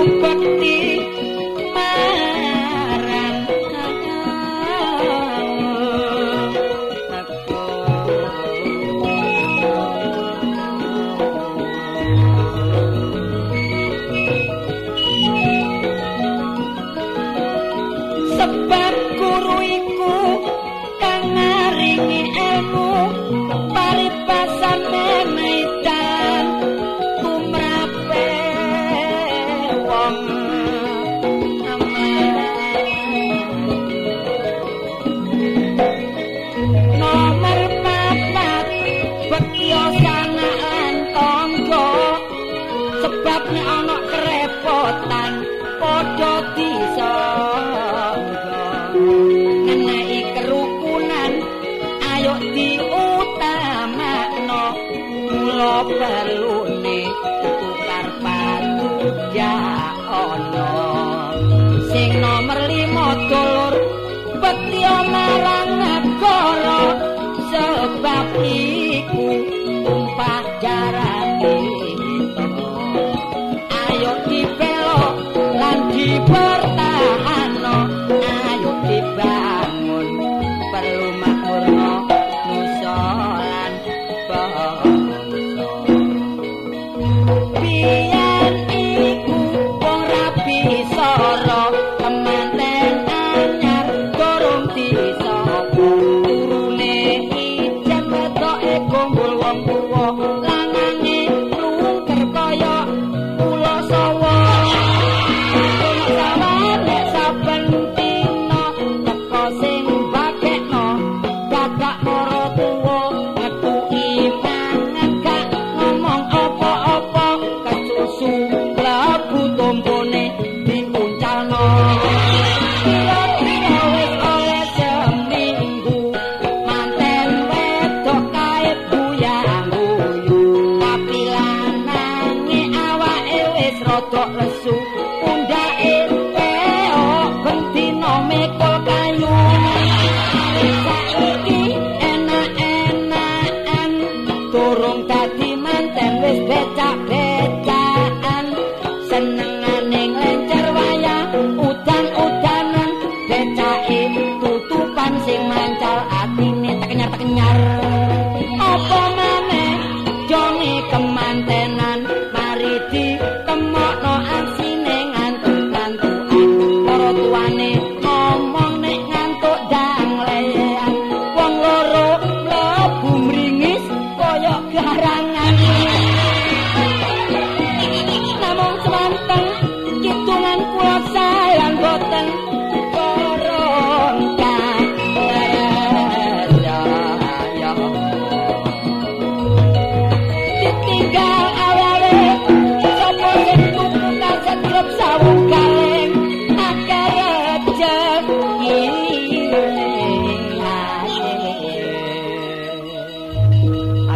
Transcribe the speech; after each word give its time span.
Detektif 0.00 0.79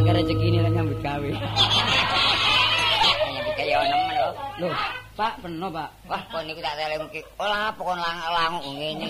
agar 0.04 0.20
rezeki 0.20 0.46
ini 0.52 0.58
lah 0.60 0.68
nyambut 0.68 1.00
gawe. 1.00 1.30
Kayak 3.56 3.76
orang 3.80 4.00
mana 4.04 4.20
lo? 4.60 4.68
Pak, 5.16 5.32
penuh 5.40 5.70
pak. 5.72 5.88
Wah, 6.04 6.22
kau 6.28 6.44
niku 6.44 6.60
tak 6.60 6.76
tahu 6.76 7.08
mungkin. 7.08 7.24
Oh 7.40 7.48
lah, 7.48 7.72
pokok 7.72 7.96
lang 7.96 8.16
langu 8.20 8.60
ini. 8.76 9.08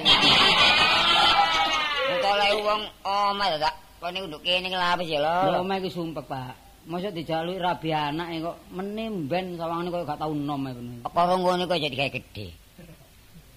Entah 2.14 2.34
lah 2.38 2.46
uang, 2.62 2.82
oh 3.02 3.30
mana 3.34 3.58
tak? 3.58 3.74
Kau 3.98 4.14
niku 4.14 4.30
nduk 4.30 4.46
kene 4.46 4.70
ngelapis 4.70 5.10
ya 5.10 5.18
lo? 5.18 5.58
Lo 5.58 5.66
mah 5.66 5.82
gue 5.82 5.90
sumpah 5.90 6.22
pak. 6.22 6.54
Mosok 6.86 7.10
dijalui 7.10 7.58
rabi 7.58 7.90
anak 7.90 8.30
e 8.30 8.38
kok 8.38 8.56
menimben 8.70 9.58
sawang 9.58 9.82
ini 9.82 9.90
kok 9.90 10.06
gak 10.06 10.20
tau 10.22 10.30
nom 10.30 10.62
e 10.62 10.70
ya 10.70 10.72
bener. 10.78 10.98
Apa 11.10 11.20
ngene 11.34 11.64
kok 11.66 11.80
jadi 11.82 11.96
kayak 11.98 12.14
gede? 12.22 12.48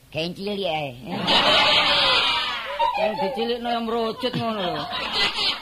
Kayak 0.10 0.34
cilik 0.42 0.66
ae. 0.74 0.90
Yang 2.98 3.14
dicilik 3.22 3.60
yang 3.62 3.86
merocet 3.86 4.34
ngono 4.34 4.62
loh. 4.74 4.88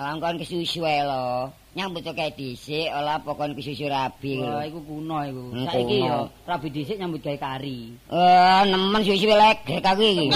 Alang 0.00 0.16
kon 0.16 0.40
kesusu 0.40 0.80
ae 0.88 1.04
lho. 1.04 1.52
Nyambut 1.76 2.00
kok 2.00 2.16
dhisik, 2.16 2.88
olah 2.88 3.20
apa 3.20 3.36
kon 3.36 3.52
kesusu 3.52 3.84
rabi 3.84 4.40
Wah, 4.40 4.64
lho. 4.64 4.72
iku 4.72 4.80
kuno 4.88 5.20
iku. 5.28 5.44
Hmm, 5.52 5.68
Saiki 5.68 5.96
yo 6.08 6.24
rabi 6.48 6.72
dhisik 6.72 6.96
nyambut 6.96 7.20
gawe 7.20 7.36
kari. 7.36 7.92
Eh, 8.08 8.60
nemen 8.64 9.04
susu 9.04 9.28
legrek 9.28 9.84
aku 9.84 10.00
iki. 10.00 10.26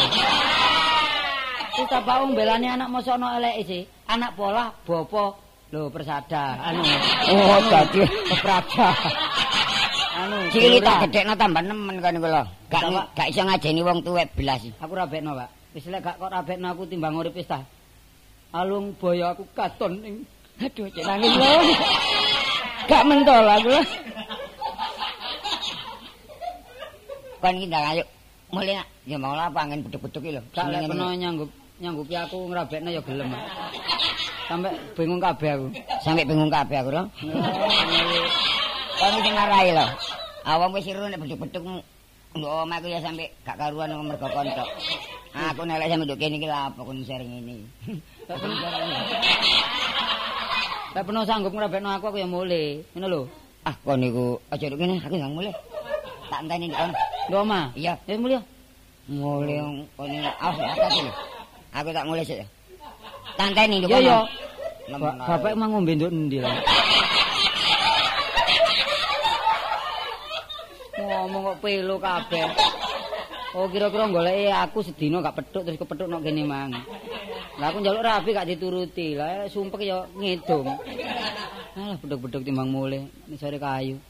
Tak 1.89 2.05
pak 2.05 2.17
belani 2.37 2.69
anak 2.77 2.93
mosok 2.93 3.17
ono 3.17 3.41
eleke 3.41 3.63
sih. 3.65 3.83
Anak 4.05 4.37
pola 4.37 4.69
bopo 4.85 5.33
lho 5.73 5.89
persada 5.89 6.61
anu. 6.61 6.85
Oh, 7.33 7.59
dadi 7.73 8.05
pepraja. 8.05 8.89
Anu. 10.21 10.37
Cilik 10.53 10.85
gelora. 10.85 10.87
tak 10.93 10.97
gedekno 11.09 11.33
tambah 11.41 11.65
nemen 11.65 12.05
kon 12.05 12.21
iku 12.21 12.29
lho. 12.29 12.43
Gak 12.69 12.83
gak 13.17 13.29
iso 13.33 13.41
ngajeni 13.41 13.81
wong 13.81 14.05
tuwek 14.05 14.29
belas. 14.37 14.61
Aku 14.77 14.93
rabekno, 14.93 15.33
Pak. 15.33 15.49
Wis 15.73 15.89
lek 15.89 16.05
gak 16.05 16.21
kok 16.21 16.29
rabekno 16.29 16.69
aku 16.69 16.85
timbang 16.85 17.17
urip 17.17 17.33
wis 17.33 17.49
ta. 17.49 17.65
Alung 18.55 18.95
boyo 19.03 19.35
aku 19.35 19.43
katon 19.51 19.99
ning 19.99 20.23
aduh 20.63 20.87
cek 20.87 21.03
nangis 21.03 21.35
lho. 21.35 21.53
Gak 22.87 23.03
mentol 23.03 23.51
aku 23.51 23.69
lho. 23.75 23.83
Kon 27.43 27.59
iki 27.59 27.67
ndang 27.67 27.87
ayo. 27.91 28.05
Mulai 28.55 28.79
nak. 28.79 28.87
Ya 29.11 29.19
mau 29.19 29.35
lah 29.35 29.51
pangen 29.51 29.83
beduk-beduk 29.83 30.23
lho. 30.31 30.43
Gak 30.55 30.71
lek 30.71 30.87
Senenge 30.87 30.91
peno 30.95 31.07
nyanggup 31.19 31.51
nyanggupi 31.83 32.15
aku 32.15 32.47
ngrabekno 32.47 32.95
ya 32.95 33.03
gelem. 33.03 33.35
Sampai 34.47 34.71
bingung 34.95 35.19
kabeh 35.19 35.51
aku. 35.59 35.67
Sampai 36.07 36.23
bingung 36.23 36.53
kabeh 36.55 36.79
aku 36.79 36.91
lho. 36.95 37.03
Kon 39.03 39.19
iki 39.19 39.31
marahi 39.35 39.75
lho. 39.75 39.87
Awang 40.47 40.71
wis 40.79 40.87
iru 40.87 41.11
nek 41.11 41.19
beduk-beduk 41.19 41.83
Nduk 42.35 42.51
omahku 42.51 42.91
ya 42.91 42.99
sampe 42.99 43.31
gak 43.47 43.59
karuan 43.59 43.95
mergo 43.95 44.27
konco. 44.31 44.65
Aku 45.35 45.63
nelek 45.67 45.87
sampe 45.91 46.07
nduk 46.07 46.19
kene 46.23 46.39
iki 46.39 46.47
lha 46.51 46.67
apa 46.71 46.83
kon 46.83 47.03
sering 47.07 47.31
ngene. 47.31 47.67
Lek 48.29 48.37
peno 48.41 48.55
Lek 50.95 51.03
peno 51.05 51.21
sanggup 51.29 51.53
ngrabekno 51.53 51.89
aku 51.93 52.05
aku 52.09 52.19
ya 52.23 52.29
mulai. 52.29 52.81
Ngono 52.97 53.07
lho. 53.13 53.21
Ah 53.69 53.75
kon 53.85 54.01
niku 54.01 54.41
aja 54.53 54.65
nduk 54.69 54.79
kene 54.81 54.95
aku 55.01 55.17
nang 55.17 55.35
mulai. 55.37 55.53
Tak 56.31 56.41
enteni 56.45 56.67
kono. 56.73 56.93
Lho, 57.31 57.39
Ma. 57.45 57.61
Iya. 57.77 57.93
Ya 58.09 58.17
mulai. 58.17 58.41
Mulai 59.09 59.59
kon 59.97 60.09
ya 60.09 60.33
atas 60.41 60.93
iki. 60.97 61.11
Aku 61.77 61.89
tak 61.93 62.07
mulai 62.09 62.25
sik. 62.25 62.41
Tak 63.37 63.47
enteni 63.53 63.85
ya. 63.85 64.21
Nemen 64.85 65.01
Ba- 65.01 65.17
Bapak 65.41 65.57
emang 65.57 65.71
ngombe 65.73 65.93
nduk 65.97 66.13
endi 66.13 66.39
lho? 66.45 66.49
Ngomong 71.05 71.43
kok 71.53 71.57
pelo 71.65 71.97
kabeh. 72.01 72.49
Oh 73.55 73.71
kira-kira 73.71 74.11
goleki 74.11 74.51
aku 74.51 74.83
sedina 74.83 75.23
gak 75.23 75.39
petuk 75.39 75.63
terus 75.63 75.79
kepethuk 75.79 76.11
nok 76.11 76.27
kene 76.27 76.43
mang. 76.43 76.75
Lah 77.55 77.71
aku 77.71 77.79
njaluk 77.79 78.03
rabi 78.03 78.35
gak 78.35 78.51
dituruti. 78.51 79.15
Lah 79.15 79.47
sumpek 79.47 79.87
ya 79.87 80.11
ngedong. 80.11 80.67
Alah 81.79 81.97
beduk-beduk 82.03 82.43
timbang 82.43 82.75
ini 82.75 83.39
sore 83.39 83.63
kayu. 83.63 84.03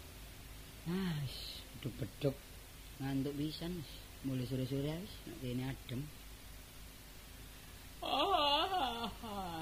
Ah, 0.88 1.12
wis, 1.20 1.60
beduk-beduk 1.76 2.32
ngantuk 3.04 3.36
pisan 3.36 3.76
wis. 3.76 3.90
Mulai 4.24 4.48
sore-sore 4.48 4.96
wis 4.96 5.12
nek 5.28 5.36
kene 5.44 5.62
adem. 5.68 6.00
Ah. 8.00 9.53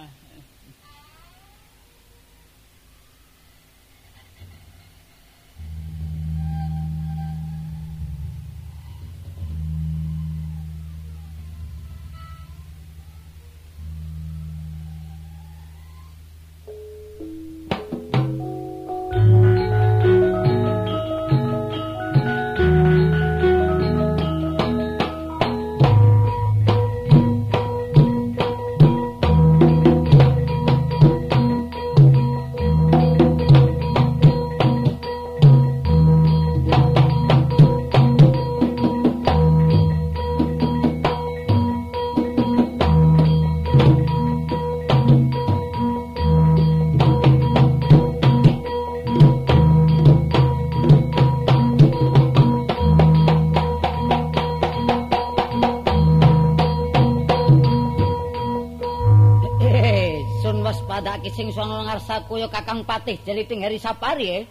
Sono 62.02 62.18
ngarsaku 62.18 62.35
ya 62.42 62.49
Kakang 62.50 62.82
Patih 62.82 63.16
Jeliting 63.23 63.62
Heri 63.62 63.78
Sapari 63.78 64.42
eh. 64.42 64.44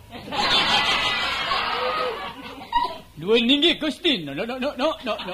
Duwe 3.20 3.38
ninggi 3.44 3.78
Gusti. 3.78 4.24
No 4.24 4.34
no 4.34 4.48
no 4.48 4.58
no 4.58 4.72
no 4.80 4.90
no. 5.04 5.14
no. 5.14 5.34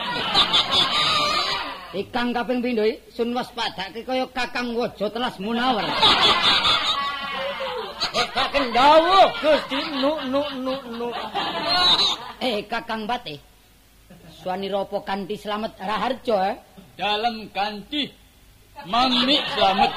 Ikang 1.96 2.36
kaping 2.36 2.60
pindho 2.60 2.84
iki 2.84 3.00
sun 3.14 3.32
waspadake 3.32 4.04
kaya 4.04 4.28
Kakang 4.34 4.76
Waja 4.76 5.08
Telas 5.08 5.40
Munawar. 5.40 5.86
Gak 8.34 8.50
kendawu 8.52 9.32
Gusti. 9.40 9.80
Nu 10.02 10.20
nu 10.28 10.42
nu 10.58 10.74
nu. 10.98 11.08
Eh, 12.42 12.66
Kakang 12.68 13.08
Patih. 13.08 13.40
Suani 14.42 14.68
ropo 14.70 15.02
kanthi 15.06 15.38
slamet 15.38 15.78
Raharjo 15.80 16.36
eh. 16.44 16.56
Dalam 16.98 17.50
kanti 17.54 18.10
Mami 18.86 19.42
selamat. 19.58 19.92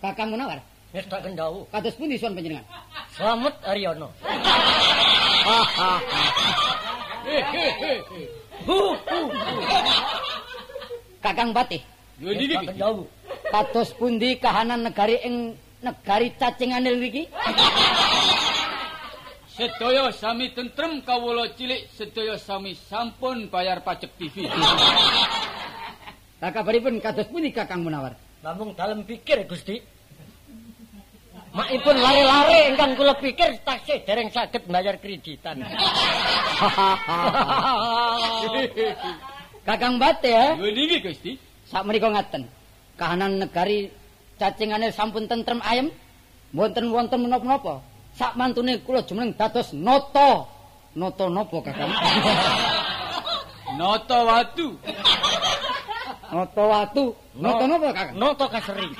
Kakang 0.00 0.28
Munawar. 0.32 0.60
Wis 0.92 1.04
tak 1.08 1.24
kendawu. 1.24 1.64
Kados 1.72 1.94
pundi 1.96 2.16
suan 2.20 2.36
panjenengan? 2.36 2.64
Slamet 3.16 3.54
Aryono. 3.64 4.08
Kakang 11.24 11.50
Patih. 11.56 11.82
Tak 12.16 12.22
Gusti. 12.22 12.66
kendawu. 12.72 13.02
Kados 13.52 13.90
pundi 13.96 14.36
kahanan 14.40 14.84
negari 14.84 15.16
ing 15.24 15.56
negari 15.80 16.32
cacingane 16.36 16.92
niki? 16.96 17.28
Sedaya 19.56 20.12
sami 20.12 20.52
tentrem 20.52 21.00
kawula 21.00 21.48
cilik 21.56 21.88
sedaya 21.96 22.36
sami 22.36 22.76
sampun 22.76 23.48
bayar 23.48 23.80
pajak 23.80 24.12
TV. 24.20 24.44
Lah 26.36 26.52
kabaripun 26.52 27.00
kados 27.00 27.24
pundi 27.32 27.48
Kakang 27.48 27.80
Munawar? 27.80 28.25
Namung 28.46 28.78
dalem 28.78 29.02
pikir 29.02 29.42
Gusti. 29.50 29.82
Makipun 31.50 31.98
lare-lare 31.98 32.70
ingkang 32.70 32.94
kula 32.94 33.18
pikir 33.18 33.58
taksih 33.66 34.06
dereng 34.06 34.30
saged 34.30 34.62
bayar 34.70 34.94
kreditan. 35.02 35.66
Kakang 39.66 39.98
eh. 39.98 40.54
Duwe 40.54 40.70
ninggi 40.70 41.02
Gusti. 41.02 41.34
Sak 41.66 41.82
menika 41.90 42.06
ngaten. 42.06 42.46
Kahanan 42.94 43.42
negari 43.42 43.90
cacingane 44.38 44.94
sampun 44.94 45.26
tentrem 45.26 45.58
ayem. 45.66 45.90
Wonten 46.54 46.94
wonten 46.94 47.26
menapa-napa. 47.26 47.82
Sak 48.14 48.38
mantune 48.38 48.78
kula 48.86 49.02
jumeneng 49.02 49.34
dados 49.34 49.74
nata. 49.74 50.46
Nata 50.94 51.26
napa 51.26 51.58
Kakang? 51.66 51.90
Nata 53.82 54.18
watu. 54.22 54.78
Nata 56.32 56.62
watu. 56.66 57.14
Nata 57.38 57.64
napa 57.70 57.94
Kakang? 57.94 58.18
Noto 58.18 58.46
kaseri. 58.50 58.88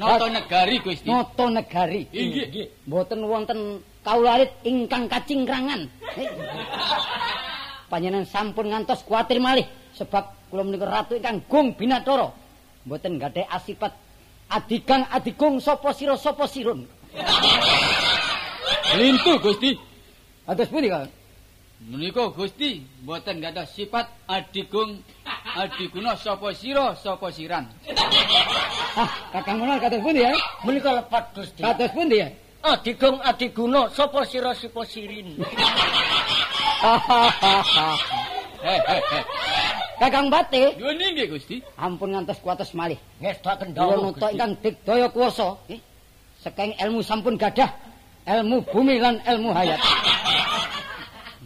Nata 0.00 0.26
negari 0.28 0.76
Gusti. 0.84 1.08
Nata 1.08 1.44
negari. 1.48 2.04
Inggih. 2.12 2.68
Mboten 2.84 3.24
wonten 3.24 3.80
kawularit 4.04 4.52
ingkang 4.68 5.08
kacingkrangan. 5.08 5.88
Panjenengan 7.88 8.28
sampun 8.28 8.68
ngantos 8.68 9.00
kuatir 9.08 9.40
malih 9.40 9.64
sebab 9.96 10.52
kula 10.52 10.66
menika 10.66 10.84
ratu 10.84 11.16
ingkang 11.16 11.40
gung 11.48 11.72
binathara. 11.72 12.28
Mboten 12.84 13.16
gadhah 13.16 13.48
asipat 13.48 13.96
adigang 14.52 15.08
adigung 15.08 15.56
sapa 15.64 15.96
sira 15.96 16.20
sapa 16.20 16.44
sirun. 16.44 16.84
Lintu 19.00 19.40
Gusti. 19.40 19.72
Atus 20.46 20.68
pundi 20.68 20.92
Kakang? 20.92 21.15
Menika 21.76 22.32
Gusti 22.32 22.80
mboten 23.04 23.38
gadah 23.44 23.68
sifat 23.68 24.08
adigung 24.26 25.04
adiguna 25.60 26.16
sapa 26.16 26.50
sira 26.56 26.96
sapa 26.96 27.28
siran. 27.30 27.68
Ah, 28.96 29.12
Kakang 29.28 29.60
Menal 29.60 29.76
kados 29.76 30.00
pundi 30.00 30.24
ya? 30.24 30.32
Menika 30.64 30.88
lepat 30.96 31.28
Gusti. 31.36 31.60
Kados 31.60 31.92
pundi 31.92 32.16
ya? 32.16 32.32
Adigung 32.64 33.20
adiguna 33.20 33.92
sapa 33.92 34.24
sira 34.24 34.56
sapa 34.56 34.88
sirin. 34.88 35.36
Kakang 40.00 40.32
Bate, 40.32 40.80
Yo 40.80 40.88
nggih 40.92 41.28
Gusti. 41.28 41.60
ampun 41.76 42.16
ngantos 42.16 42.40
kuatos 42.40 42.72
malih. 42.72 42.96
Ngestaken 43.20 43.72
Kula 43.72 43.80
dawuh 43.84 43.96
nutuk 44.00 44.20
Gusti. 44.24 44.32
ingkang 44.36 44.52
digdaya 44.64 45.06
kuwasa, 45.12 45.48
nggih. 45.68 45.80
Saking 46.40 46.72
ilmu 46.80 47.00
sampun 47.04 47.36
gadah, 47.36 47.68
ilmu 48.24 48.64
bumi 48.72 48.96
lan 48.96 49.20
ilmu 49.28 49.52
hayat. 49.52 49.76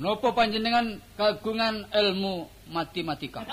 Napa 0.00 0.32
panjenengan 0.32 0.96
kagungan 1.12 1.84
ilmu 1.92 2.48
matematika? 2.72 3.44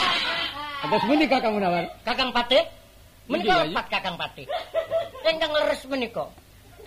Kados 0.80 1.04
pundi 1.04 1.28
Kakang 1.28 1.52
Munawar? 1.52 1.84
Kakang 2.00 2.32
Pati, 2.32 2.64
menika 3.28 3.68
lepat 3.68 3.86
Kakang 3.92 4.16
Pati. 4.16 4.48
Ingkang 5.28 5.52
leres 5.52 5.84
menika 5.84 6.32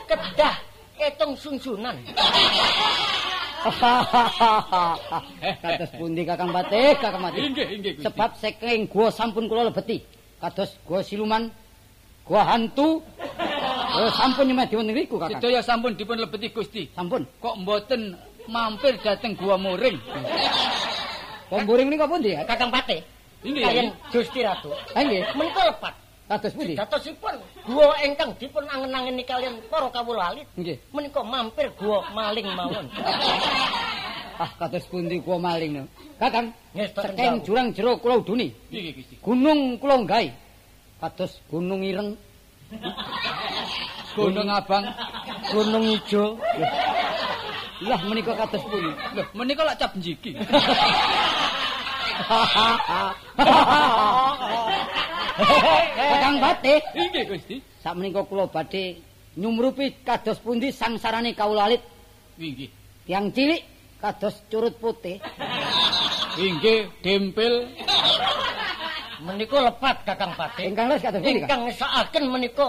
kedah 0.10 0.56
etung 0.98 1.38
sungsunan. 1.38 2.02
Kados 5.62 5.92
pundi 5.94 6.26
Kakang 6.26 6.50
Bate, 6.50 6.98
Kakang 6.98 7.22
Bate? 7.22 7.38
Inggih 7.46 7.68
inggih 7.70 7.92
Gusti. 7.94 8.06
Sebab 8.10 8.30
saking 8.42 8.90
gua 8.90 9.14
sampun 9.14 9.46
kula 9.46 9.70
lebeti. 9.70 10.02
Kados 10.42 10.82
gua 10.82 11.06
siluman, 11.06 11.46
gua 12.26 12.42
hantu. 12.42 13.06
Oh, 13.90 14.10
sampun 14.18 14.50
nyemedi 14.50 14.74
wonten 14.74 14.98
niku, 14.98 15.22
Kakang. 15.22 15.38
Sedaya 15.38 15.62
sampun 15.62 15.94
dipun 15.94 16.18
lebeti 16.18 16.50
Gusti. 16.50 16.90
Sampun. 16.98 17.28
Kok 17.38 17.54
mboten 17.62 18.18
mampir 18.50 18.98
dateng 19.00 19.38
gua 19.38 19.56
muring? 19.56 19.96
Pemburing 21.50 21.88
niku 21.90 22.06
pundi 22.10 22.34
ya? 22.34 22.46
Kakang 22.46 22.70
Pati, 22.70 22.98
Inggih 23.46 23.64
kalian 23.64 23.88
Yayi. 23.94 24.12
Gusti 24.12 24.40
Ratu. 24.44 24.70
Ha 24.74 25.00
nggih. 25.02 25.24
Menika 25.38 25.62
lepat. 25.70 25.94
Kados 26.30 26.54
pundi? 26.54 26.74
Datosipun 26.78 27.36
gua 27.66 27.94
ingkang 28.06 28.38
dipun 28.38 28.66
angen-angeni 28.70 29.24
kalian 29.26 29.58
para 29.72 29.90
kawula 29.90 30.34
alit. 30.34 30.46
Nggih. 30.60 30.78
Menika 30.94 31.22
mampir 31.26 31.70
gua 31.78 32.04
maling 32.12 32.48
mawon. 32.58 32.86
Ah, 34.40 34.48
kados 34.56 34.88
pundi 34.88 35.20
gua 35.20 35.36
maling 35.36 35.84
no. 35.84 35.84
Kakang, 36.16 36.56
saking 36.72 37.44
jurang 37.44 37.76
jero 37.76 38.00
kula 38.00 38.24
uduni. 38.24 38.48
Nggih 38.72 38.96
Gusti. 38.96 39.16
Gunung 39.20 39.76
kula 39.76 40.00
nggae. 40.00 40.32
Kados 40.96 41.44
Gunung 41.52 41.84
Ireng, 41.84 42.16
Gunung 44.16 44.50
Abang. 44.52 44.86
Gunung 45.52 45.86
Ijo. 45.92 46.40
Lah 47.80 48.00
menika 48.04 48.36
kados 48.36 48.64
pundi. 48.68 48.92
Lho, 49.16 49.24
menika 49.36 49.64
lak 49.64 49.78
cap 49.80 49.92
njiki. 49.96 50.36
Kakang 55.96 56.38
Bate, 56.44 56.74
Inggih 56.92 57.24
Gusti. 57.32 57.58
sak 57.80 57.96
menika 57.96 58.28
kula 58.28 58.52
badhe 58.52 59.00
nyumrupi 59.40 60.04
kados 60.04 60.44
pundi 60.44 60.76
sangsarane 60.76 61.32
kawula 61.32 61.72
alit. 61.72 61.80
Inggih. 62.36 62.68
Tiang 63.08 63.32
cilik 63.32 63.64
kados 64.04 64.36
curut 64.52 64.76
putih. 64.80 65.24
Inggih 66.36 66.92
dempel. 67.00 67.72
Menika 69.20 69.60
lepat 69.68 70.08
Kakang 70.08 70.32
Pati. 70.36 70.64
Ingkang 70.68 70.88
les 70.88 71.04
kados 71.04 71.20
pundi, 71.20 71.44
Kang? 71.44 71.44
Ingkang 71.44 71.62
ngesakaken 71.68 72.24
menika 72.32 72.68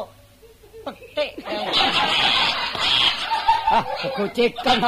petik. 0.86 1.30
Ah, 3.70 3.84
kegocekan. 4.02 4.82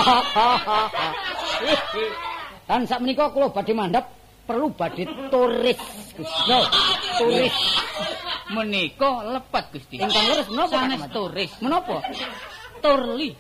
Kan 2.66 2.82
sak 2.90 2.98
menika 2.98 3.30
kula 3.30 3.54
badhe 3.54 3.70
mandhap 3.70 4.10
perlu 4.42 4.74
badhe 4.74 5.06
turis. 5.30 5.78
Gusti. 6.18 6.58
Turis. 7.22 7.54
Menika 8.50 9.22
lepat 9.22 9.70
Gusti. 9.70 10.02
Ingkang 10.02 10.26
leres 10.34 10.48
menapa 10.50 10.74
Sanes 10.74 11.02
turis. 11.14 11.52
Menapa? 11.62 11.96
Turli. 12.82 13.30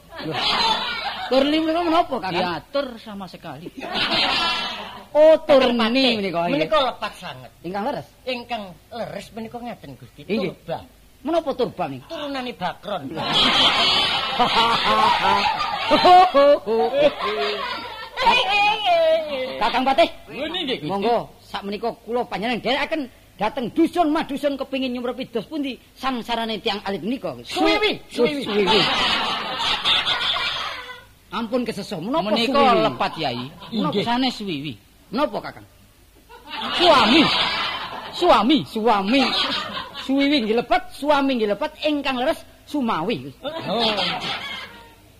Turli 1.26 1.56
menika 1.58 1.82
menapa, 1.82 2.14
Kakang? 2.22 2.38
Diatur 2.38 2.86
sama 3.02 3.26
sekali. 3.26 3.66
Oh, 5.12 5.36
turni 5.44 5.76
Pati, 5.76 6.16
menika. 6.16 6.46
Menika 6.48 6.78
lepat 6.86 7.12
sanget. 7.18 7.50
Ingkang 7.66 7.84
leres. 7.90 8.08
Ingkang 8.24 8.62
leres 8.94 9.26
menika 9.34 9.58
ngeten 9.58 9.98
Gusti. 9.98 10.22
Inggih. 10.24 10.54
Menapa 11.22 11.54
turba 11.54 11.86
nih? 11.86 12.02
Turunane 12.10 12.52
Bakron. 12.58 13.02
Kakang 19.62 19.84
Patih, 19.86 20.08
Ngene 20.26 20.58
nggih 20.66 20.76
Gusti. 20.82 20.90
monggo 20.90 21.30
sak 21.38 21.62
menika 21.62 21.94
kula 22.02 22.26
panjenengan 22.26 22.58
dherekaken 22.64 23.02
dateng 23.38 23.70
dusun 23.70 24.10
madusun 24.10 24.58
kepingin 24.58 24.90
nyumrepi 24.90 25.30
dos 25.30 25.46
pundi 25.46 25.78
sangsarane 25.94 26.58
tiang 26.58 26.82
alit 26.82 27.02
menika. 27.02 27.34
Suwiwi, 27.46 28.02
suwiwi. 28.10 28.42
suwiwi. 28.42 28.80
Ampun 31.32 31.62
keseso, 31.64 31.96
menapa 32.02 32.34
Menika 32.34 32.58
suwiwi? 32.58 32.82
lepat 32.84 33.12
Yai. 33.22 33.46
Inggih. 33.72 34.02
Sanes 34.04 34.36
wiwi. 34.42 34.74
Menapa 35.14 35.38
Kakang? 35.40 35.66
Suami. 36.76 37.22
Suami. 38.12 38.58
Suami. 38.66 39.22
Suwiwi 40.02 40.36
nggih 40.42 40.56
lepet, 40.58 40.82
suami 40.92 41.38
nggih 41.38 41.50
lepet, 41.54 41.72
ingkang 41.86 42.18
leres 42.18 42.42
Sumawi. 42.66 43.30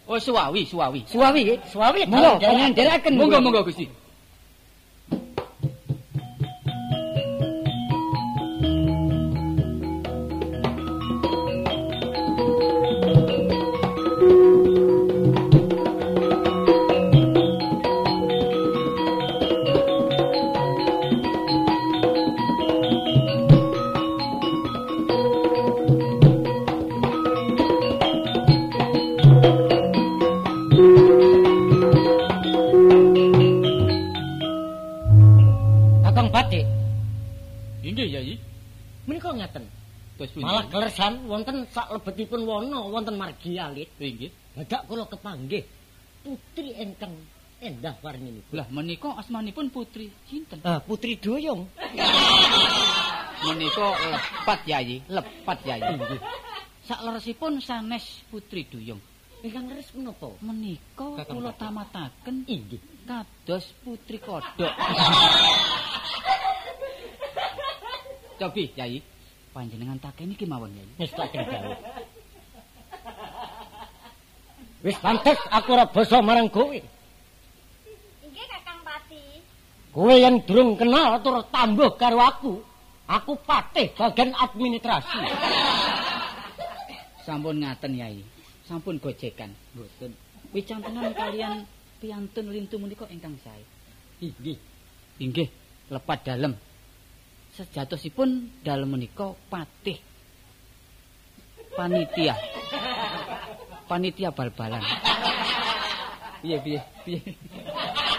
Oh 0.06 0.18
suawi. 0.18 0.66
Suwawi 0.66 1.06
nggih. 1.46 1.58
Suami 1.70 2.00
Monggo 2.10 2.36
dalam 2.36 2.42
panjenengan 2.42 2.72
dherekaken. 2.74 3.12
Monggo 3.16 3.38
monggo 3.38 3.62
Gusti. 3.66 3.86
Ngeten. 39.36 39.64
Malah 40.38 40.68
kleresan 40.70 41.26
wonten 41.26 41.66
sak 41.72 41.90
lebetipun 41.90 42.46
wana 42.46 42.84
wonten 42.86 43.16
margi 43.18 43.58
alit. 43.58 43.90
Inggih. 43.98 44.30
Dadak 44.54 44.86
kula 44.86 45.08
kepanggih 45.08 45.64
putri 46.22 46.70
ingkang 46.78 47.10
endah 47.58 47.96
warninipun. 47.98 48.54
Lah 48.54 48.68
menika 48.70 49.10
asmanipun 49.18 49.72
putri 49.72 50.12
sinten? 50.28 50.60
Ah, 50.62 50.78
Putri 50.78 51.18
Doyong. 51.18 51.66
Menika 53.42 53.90
lepat 53.98 54.60
Yai, 54.70 55.02
lepat 55.10 55.58
Yai. 55.66 55.82
Sakleresipun 56.86 57.58
sanes 57.58 58.22
putri 58.30 58.62
Duyung. 58.70 59.02
Ingkang 59.42 59.66
leres 59.66 59.90
menapa? 59.98 60.30
Menika 60.38 61.18
kula 61.26 61.50
tamataken 61.58 62.46
Inggih. 62.46 62.78
kados 63.02 63.74
putri 63.82 64.22
kodok. 64.22 64.70
Cobi 68.38 68.70
Yai, 68.78 69.02
panjenengan 69.52 70.00
takeni 70.00 70.35
ki 70.35 70.49
mawon 70.49 70.73
Yai. 70.73 70.88
Ngestaken 70.99 71.44
dawuh. 71.44 71.78
Wis 74.85 74.99
pantes 74.99 75.38
aku 75.52 75.76
ora 75.76 75.87
basa 75.87 76.18
marang 76.25 76.50
kowe. 76.50 76.75
Inggih 78.25 78.47
Kakang 78.49 78.80
Pati. 78.82 79.23
Kowe 79.94 80.14
yang 80.16 80.42
durung 80.42 80.75
kenal 80.75 81.23
tur 81.23 81.44
tambah 81.52 81.94
karo 82.00 82.18
aku. 82.18 82.52
Aku 83.06 83.37
patih 83.44 83.92
bagian 83.92 84.32
administrasi. 84.32 85.21
Sampun 87.28 87.62
ngaten 87.62 87.92
Yai. 87.94 88.25
Sampun 88.66 88.99
gojekan. 88.99 89.52
Mboten. 89.76 90.16
Wicantenan 90.50 91.14
kalian 91.14 91.62
piantun 92.02 92.50
lintu 92.50 92.80
menika 92.80 93.06
ingkang 93.12 93.37
sae. 93.44 93.62
Inggih. 94.18 94.59
Inggih, 95.23 95.47
lepat 95.92 96.26
dalem. 96.26 96.59
Sejatosipun 97.52 98.49
dalem 98.64 98.88
menika 98.97 99.37
patih 99.52 100.00
panitia. 101.76 102.32
Panitia 103.85 104.32
bal-balan. 104.32 104.80
Piye 106.40 106.56
piye 106.64 106.80
piye. 107.04 107.21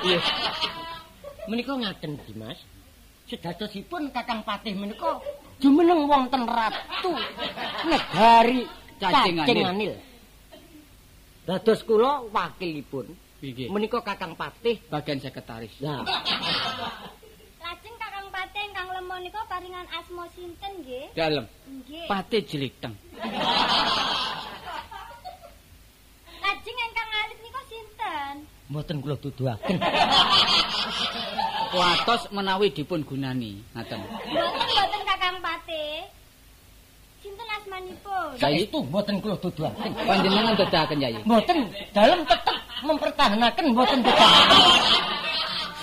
Piye. 0.05 0.17
Menika 1.49 1.73
ngaten 1.73 2.21
Dimas. 2.29 2.61
Sedadosipun 3.25 4.13
Kakang 4.13 4.45
Patih 4.45 4.77
menika 4.77 5.17
jumeneng 5.57 6.05
wonten 6.05 6.45
ratu 6.45 7.17
negari 7.89 8.67
Cacing. 9.01 9.41
Cacing 9.41 9.65
Anil. 9.65 9.93
Dados 11.43 11.81
kula 11.81 12.21
wakilipun. 12.29 13.09
Menika 13.73 14.05
Kakang 14.05 14.37
Patih. 14.37 14.77
Bagian 14.93 15.17
sekretaris. 15.19 15.73
Nah, 15.81 16.05
ingkang 19.13 19.29
lemah 19.29 19.29
nika 19.29 19.41
paringan 19.45 19.85
asma 19.93 20.25
sinten 20.33 20.71
nggih? 20.81 21.05
Dalem. 21.13 21.45
Nggih. 21.69 22.05
Pate 22.09 22.37
jeliteng. 22.49 22.95
Lajeng 26.41 26.77
ingkang 26.81 27.09
alit 27.21 27.37
nika 27.45 27.61
sinten? 27.69 28.35
mboten 28.73 28.97
kula 29.05 29.15
tuduhaken. 29.21 29.77
Kuatos 31.69 32.25
menawi 32.33 32.73
dipun 32.73 33.05
gunani. 33.05 33.61
Ngaten. 33.77 34.01
Mboten 34.01 34.65
mboten 34.73 35.01
Kakang 35.05 35.37
Patih. 35.45 36.09
Sinten 37.21 37.47
asmanipun? 37.53 38.33
Saestu 38.41 38.81
mboten 38.81 39.21
kula 39.21 39.37
tuduhaken. 39.37 39.93
Panjenengan 39.93 40.57
dedaken 40.57 40.97
Yayi. 40.97 41.21
Mboten 41.21 41.69
dalem 41.93 42.25
tetep 42.25 42.57
mempertahankan 42.81 43.65
mboten 43.77 44.01
tuduhaken. 44.01 44.61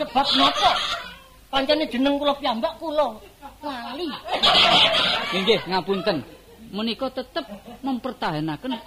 Sebab 0.03 0.27
napa? 0.35 1.00
Pancene 1.51 1.85
jeneng 1.91 2.15
kula 2.17 2.39
piyambak 2.39 2.79
kula 2.79 3.19
lali. 3.67 4.07
Nggih, 5.35 5.61
ngapunten. 5.67 6.23
Menika 6.71 7.11
tetep 7.11 7.43
mempertahankan 7.83 8.79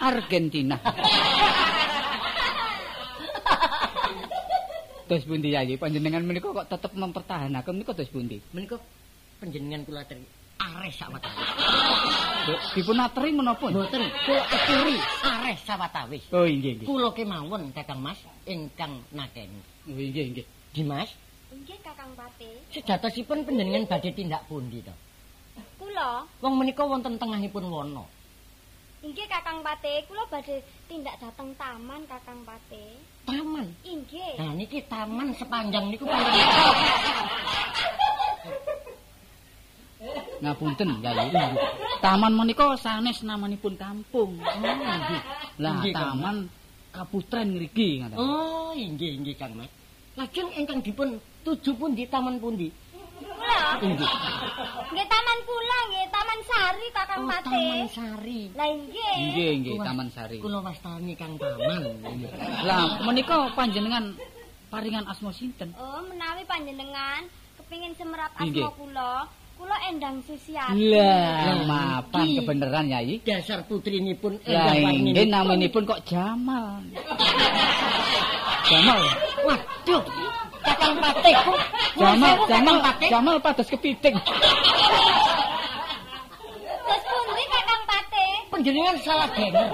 Argentina. 0.00 0.80
Terus 5.08 5.24
pundi 5.28 5.52
Yayi? 5.52 5.76
Panjenengan 5.76 6.24
menika 6.24 6.48
kok 6.52 6.68
tetep 6.72 6.92
mempertahankan 6.96 7.72
menika 7.76 7.92
terus 7.92 8.08
pundi? 8.08 8.40
Menika 8.56 8.80
panjenengan 9.36 9.84
kula 9.84 10.00
aturi 10.08 10.24
areh 10.58 10.92
sawetawis. 10.92 11.48
Dipun 12.72 12.98
aturi 12.98 13.30
menapa? 13.36 13.68
Mboten 13.68 14.04
kula 14.24 14.44
aturi 14.48 14.96
areh 15.24 15.56
sawetawis. 15.68 16.24
Oh, 16.32 16.48
nggih, 16.48 16.80
nggih. 16.80 16.86
Kula 16.88 17.12
kemawon 17.12 17.72
Kakang 17.76 18.00
Mas 18.00 18.20
ingkang 18.48 19.04
nakeni. 19.12 19.60
Oh, 19.88 19.92
nggih, 19.92 20.24
nggih. 20.32 20.46
Dimas, 20.72 21.08
Nggih 21.48 21.78
Kakang 21.80 22.12
Patih. 22.12 22.56
sejatosipun 22.68 23.40
panjenengan 23.48 23.88
badhe 23.88 24.12
tindak 24.12 24.44
pundi 24.48 24.84
to? 24.84 24.92
Kula 25.80 26.28
Wong 26.44 26.54
menika 26.60 26.84
wonten 26.84 27.16
tengahipun 27.16 27.64
wana. 27.72 28.04
Inggih 29.00 29.24
Kakang 29.30 29.64
Patih, 29.64 30.04
kula 30.04 30.28
badhe 30.28 30.60
tindak 30.90 31.16
dateng 31.16 31.56
taman 31.56 32.04
Kakang 32.04 32.44
Patih. 32.44 33.00
Taman. 33.24 33.66
Inggih. 33.80 34.36
Nah 34.36 34.52
niki 34.56 34.84
taman 34.92 35.32
sepanjang 35.36 35.88
niku 35.88 36.04
panjenengan. 36.04 36.74
Ngapunten 40.38 40.88
Yayi. 41.02 41.44
Taman 41.98 42.32
menika 42.36 42.76
sanes 42.78 43.24
namanipun 43.24 43.74
kampung. 43.74 44.38
nggih. 44.38 45.22
Lah 45.58 45.72
Nggih, 45.82 45.92
Kang. 45.96 46.02
taman 46.14 46.36
Kaputren 46.88 47.54
ngriki 47.54 48.00
ngaten. 48.00 48.16
Oh, 48.16 48.72
inggih 48.72 49.18
inggih 49.18 49.34
Kang 49.36 49.54
Mas. 49.58 49.70
Lajeng 50.18 50.50
ingkang 50.58 50.82
dipun 50.82 51.22
tuju 51.48 51.72
pun 51.74 51.90
di 51.92 52.04
taman 52.04 52.36
pundi? 52.36 52.68
Kula 53.18 53.80
Inggih. 53.80 54.10
nggih 54.88 55.06
taman 55.06 55.38
kula 55.42 55.78
nggih 55.88 56.06
Taman 56.08 56.38
Sari 56.44 56.86
Kakang 56.90 57.18
Oh, 57.18 57.26
Patih. 57.26 57.48
Taman 57.48 57.88
Sari. 57.88 58.40
Lah. 58.52 58.68
Nggih, 58.68 59.16
nggih, 59.56 59.74
Kula- 59.74 59.86
Taman 59.86 60.08
Sari. 60.10 60.36
Kula 60.38 60.58
wastani 60.60 61.14
Kang 61.14 61.34
Taman. 61.34 61.82
Lah 62.62 62.78
menika 63.00 63.36
panjenengan 63.52 64.12
paringan 64.68 65.04
asma 65.04 65.30
sinten? 65.30 65.72
Oh, 65.74 66.04
menawi 66.04 66.44
panjenengan 66.44 67.24
kepingin 67.56 67.94
semerap 67.94 68.30
asma 68.34 68.68
kula, 68.70 69.12
kula 69.56 69.76
Endang 69.88 70.20
Susiati. 70.22 70.92
Lah, 70.92 71.32
Lah, 71.48 71.58
mapan 71.64 72.26
kebenaran 72.34 72.86
Yayi. 72.86 73.14
Dasar 73.20 73.64
putrinipun 73.64 74.36
Lah 74.42 74.68
Endah 74.68 74.74
nggih 74.74 74.84
Warninipun. 74.84 75.26
namanipun 75.26 75.82
kok 75.86 76.00
Jamal. 76.04 76.84
Jamal. 78.68 79.00
Waduh, 79.40 80.02
Kakang 80.68 80.96
Patih 81.00 81.32
kok. 81.34 81.58
Jamal, 81.96 82.18
Jamal, 82.20 82.46
Jamal, 82.46 82.76
Patih. 82.84 83.08
Jamal 83.08 83.36
pados 83.40 83.68
kepiting. 83.68 84.16
Terus 86.78 87.02
pundi 87.04 87.44
Kakang 87.48 87.82
Patih? 87.88 88.32
Panjenengan 88.52 88.96
salah 89.00 89.28
denger. 89.32 89.68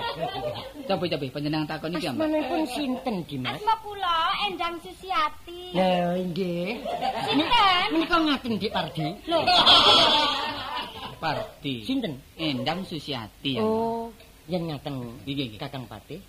Coba-coba 0.84 1.26
panjenengan 1.32 1.66
takon 1.66 1.96
iki 1.96 2.06
ambak. 2.06 2.28
Asmanipun 2.28 2.62
sinten, 2.68 3.16
Dimas? 3.24 3.56
Asma 3.56 3.74
kula 3.80 4.16
Endang 4.44 4.76
Susiati. 4.84 5.72
Lah 5.72 6.12
inggih. 6.14 6.84
Sinten? 7.24 7.86
Menika 7.90 8.16
ngaten 8.20 8.52
Dik 8.60 8.68
Pardi. 8.70 9.08
Lho, 9.24 9.38
Parti. 11.16 11.74
Sinten? 11.88 12.20
Endang 12.36 12.84
Susiati. 12.84 13.56
ya. 13.56 13.64
Oh, 13.64 14.12
yen 14.44 14.68
ngaten 14.68 15.24
Nggih, 15.24 15.56
nggih. 15.56 15.60
Kakang 15.60 15.88
Patih. 15.88 16.20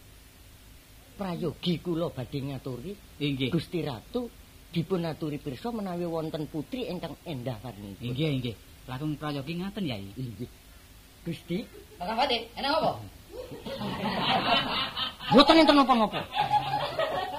Prayogi 1.16 1.80
kula 1.80 2.12
badhe 2.12 2.40
ngaturi 2.44 2.92
Nggih. 3.20 3.48
Gusti 3.52 3.80
Ratu 3.84 4.28
dipun 4.76 5.08
aturi 5.08 5.40
pirsa 5.40 5.72
menawi 5.72 6.04
wonten 6.04 6.52
putri 6.52 6.92
ingkang 6.92 7.16
endah 7.24 7.56
warni. 7.64 7.96
Nggih, 8.04 8.44
nggih. 8.44 8.56
Lakon 8.92 9.16
prayogi 9.16 9.56
ngaten 9.56 9.88
Yayi. 9.88 10.12
Inggih. 10.20 10.52
Gusti, 11.24 11.64
Kakang 11.96 12.20
Patih, 12.20 12.42
enak 12.60 12.72
apa? 12.76 12.92
boten 15.34 15.64
enten 15.64 15.76
napa-napa. 15.80 16.22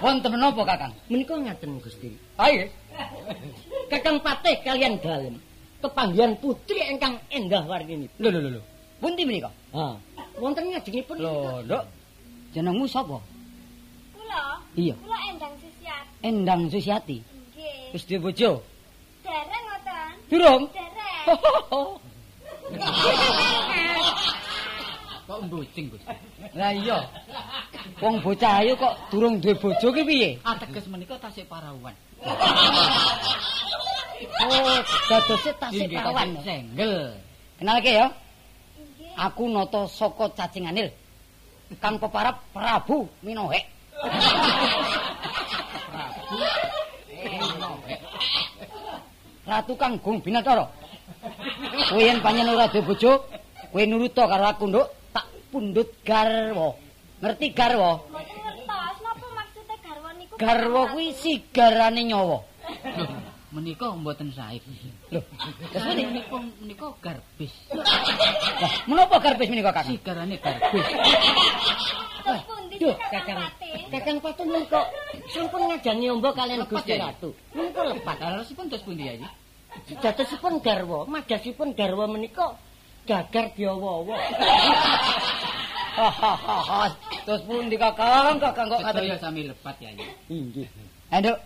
Wonten 0.01 0.31
menapa, 0.33 0.63
Kakang? 0.65 0.93
Menika 1.13 1.37
ngaten 1.37 1.77
Gusti. 1.85 2.17
Ayo. 2.41 2.73
Kakang 3.93 4.19
Patih 4.25 4.57
kalian 4.65 4.97
dalem 5.05 5.37
kepanggihan 5.85 6.33
putri 6.41 6.81
ingkang 6.89 7.21
endah 7.29 7.69
warni. 7.69 8.09
Lho 8.17 8.29
lho 8.33 8.41
lho. 8.59 8.63
Pundi 8.97 9.29
menika? 9.29 9.53
Ha, 9.77 10.01
wonten 10.41 10.73
ngajengipun 10.73 11.21
Lho, 11.21 11.61
Nduk. 11.69 11.85
Jenengmu 12.57 12.89
sapa? 12.89 13.21
Kula. 14.37 14.61
Iya. 14.77 14.95
Kula 15.01 15.19
Endang 15.33 15.55
Susiati. 15.61 16.13
Endang 16.23 16.61
Susiati. 16.69 17.19
Nggih. 17.25 17.93
Wis 17.97 18.05
duwe 18.05 18.19
bojo? 18.29 18.51
Dereng 19.25 19.65
ngoten. 19.65 20.11
Durung. 20.31 20.63
Dereng. 20.73 21.25
Kok 25.27 25.43
mbucing, 25.51 25.91
Gus? 25.91 26.07
Lah 26.55 26.71
iya. 26.71 27.03
Wong 27.99 28.23
bocah 28.23 28.63
ayu 28.63 28.79
kok 28.79 28.95
durung 29.11 29.43
duwe 29.43 29.59
bojo 29.59 29.91
ki 29.91 30.07
piye? 30.07 30.39
Ateges 30.47 30.87
menika 30.87 31.19
tasik 31.19 31.51
parawan. 31.51 31.91
Oh, 34.39 34.79
dadose 35.11 35.51
tasik 35.59 35.91
tasik 35.91 36.31
senggel. 36.47 37.19
Kenalke 37.59 37.91
ya. 37.91 38.07
Nggih. 38.79 39.19
Aku 39.19 39.51
Nata 39.51 39.91
saka 39.91 40.31
Cacing 40.31 40.71
Anil. 40.71 40.95
Kang 41.83 41.99
peparap 41.99 42.39
Prabu 42.55 43.11
Minohek. 43.27 43.76
Ratu 49.47 49.79
Kang 49.79 49.95
Gung 50.03 50.19
Binatara. 50.19 50.67
Kowe 51.87 52.03
yen 52.03 52.19
panjen 52.19 52.51
ora 52.51 52.67
duwe 52.67 52.83
bojo, 52.83 53.31
kowe 53.71 53.83
nuruta 53.87 54.27
karo 54.27 54.45
aku, 54.51 54.67
Nduk. 54.67 54.87
Tak 55.15 55.27
pundhut 55.55 55.91
garwa. 56.03 56.75
Ngerti 57.23 57.47
garwa? 57.55 58.03
Mboten 58.11 58.37
ngertos 58.43 58.99
napa 59.07 59.27
maksude 59.39 59.77
garwa 59.87 60.11
niku. 60.19 60.35
Garwa 60.37 60.83
kuwi 60.91 61.15
sigarane 61.15 62.03
nyawa. 62.11 62.39
Loh, 62.99 63.09
menika 63.55 63.87
mboten 63.95 64.35
sae. 64.35 64.59
Lho, 65.15 65.23
terus 65.73 65.95
menika 65.95 66.37
menika 66.61 66.87
garbis. 67.01 67.55
Lah, 67.71 68.75
menapa 68.91 69.17
garbis 69.23 69.49
menika, 69.49 69.71
Kakang? 69.71 69.95
Sigarane 69.95 70.37
garbis. 70.43 70.87
Pundi 72.27 72.56
Duh, 72.77 72.95
Kakang 73.11 73.39
Kakang. 73.91 74.17
Patih 74.21 74.45
menika 74.45 74.81
sampun 75.33 75.61
ngajani 75.73 76.07
ombo 76.13 76.31
kalian 76.37 76.65
Lepat, 76.65 76.73
Gusti. 76.85 76.93
Ratu. 76.99 77.31
Menika 77.57 77.81
lepat. 77.87 78.17
Larasipun 78.21 78.65
terus 78.69 78.83
pundi 78.85 79.09
Yayi? 79.09 79.25
Jatosipun 80.01 80.61
garwa, 80.65 81.05
magasipun 81.09 81.73
garwa 81.77 82.05
menika 82.09 82.57
gagar. 83.09 83.53
Hahaha. 85.97 86.93
Terus 87.25 87.43
pundi, 87.49 87.77
Kakang? 87.81 88.37
Kakang 88.37 88.67
kok 88.69 88.81
ngaten? 88.85 89.17
sami 89.17 89.49
lepat 89.49 89.77
Yayi. 89.81 90.05
Inggih. 90.29 90.69
Eh, 91.09 91.19
Nduk, 91.23 91.39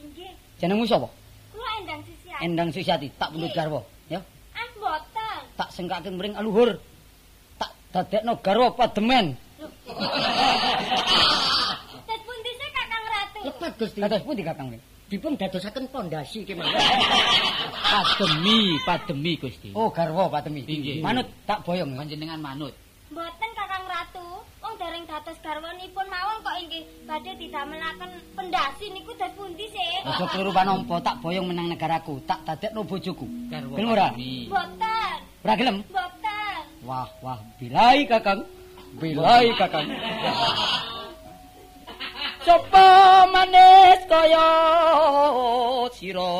Inggih. 0.00 0.30
jenengmu 0.62 0.86
sapa? 0.88 1.08
Kula 1.52 1.70
Endang 1.82 2.00
Susiati. 2.06 2.40
Endang 2.46 2.68
Susiati, 2.72 3.08
tak 3.20 3.28
pundhut 3.34 3.52
garwa, 3.52 3.82
ya. 4.08 4.22
Ah, 4.56 4.66
mboten. 4.78 5.40
Tak 5.58 5.68
sengkake 5.74 6.08
mring 6.14 6.32
aluhur. 6.38 6.78
Tak 7.60 7.70
dadekno 7.92 8.38
garwa 8.40 8.72
pademen. 8.72 9.36
Terus 12.04 12.20
pundi 12.24 12.50
sih 12.54 12.68
Kakang 12.72 13.04
Ratu? 13.08 13.38
Lepat 13.48 13.72
Gusti. 13.80 13.98
Kados 14.00 14.22
pundi, 14.24 14.42
Kakang? 14.44 14.68
Dipun 15.04 15.36
dadosaken 15.36 15.84
pondasi 15.92 16.48
kemawon. 16.48 16.74
Pademi, 17.84 18.80
pademi 18.82 19.32
Gusti. 19.36 19.70
Oh, 19.76 19.92
garwa 19.92 20.32
pademi. 20.32 20.64
Manut 21.04 21.28
tak 21.44 21.60
boyong. 21.62 21.92
Panjenengan 21.94 22.40
manut. 22.40 22.72
Mboten 23.12 23.50
Kakang 23.52 23.84
Ratu. 23.86 24.42
Wong 24.64 24.74
dereng 24.80 25.04
dados 25.04 25.36
garwanipun 25.44 26.06
mawon 26.08 26.40
kok 26.40 26.56
inggih 26.56 26.82
badhe 27.04 27.36
didamelaken 27.36 28.10
pendasi 28.32 28.88
niku 28.96 29.12
terus 29.20 29.36
pundi 29.36 29.68
sih? 29.68 29.92
Aja 30.08 30.24
keliru 30.32 30.50
panompo, 30.56 30.96
tak 31.04 31.20
boyong 31.20 31.52
menang 31.52 31.68
negaraku, 31.68 32.16
tak 32.24 32.40
dadekno 32.48 32.80
bojoku. 32.80 33.28
Garwa 33.52 33.76
Gelem 33.76 33.92
ora? 33.92 34.08
pademi. 34.08 34.48
Mboten. 34.48 35.16
Ora 35.44 35.54
gelem? 35.54 35.76
Mboten. 35.84 36.60
Wah, 36.88 37.08
wah, 37.20 37.38
bilai, 37.60 38.08
Kakang. 38.08 38.40
Bilai 38.94 39.50
Kakang. 39.58 39.90
Sopo 42.46 42.88
manis 43.34 44.00
kaya 44.06 44.48
sira. 45.90 46.34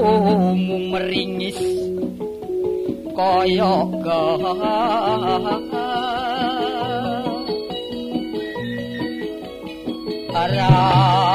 meringis 0.94 1.60
kaya 3.18 3.74
Araji 10.38 11.27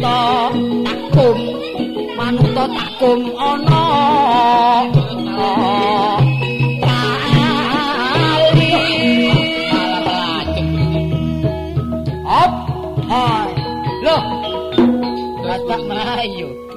manuta 0.00 0.88
takum 0.88 1.38
manuta 2.16 2.64
takum 2.72 3.20
ana. 3.36 3.84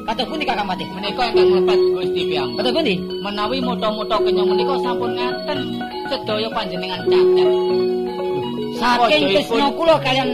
Kata 0.03 0.29
pundi 0.29 0.45
kakak 0.45 0.67
mati 0.67 0.85
Menika 0.93 1.25
ingkang 1.31 1.47
mlebet 1.47 1.79
Gusti 1.95 2.21
Piyang. 2.27 2.53
kata 2.53 2.69
pundi? 2.69 3.01
Menawi 3.23 3.57
moto-moto 3.63 4.19
kenyang 4.21 4.45
menika 4.45 4.75
sampun 4.83 5.15
ngaten 5.17 5.59
sedaya 6.11 6.47
panjenengan 6.53 7.01
cacat. 7.07 7.49
saking 8.83 9.23
tresna 9.31 9.67
kula 9.73 9.95
kalian 10.03 10.29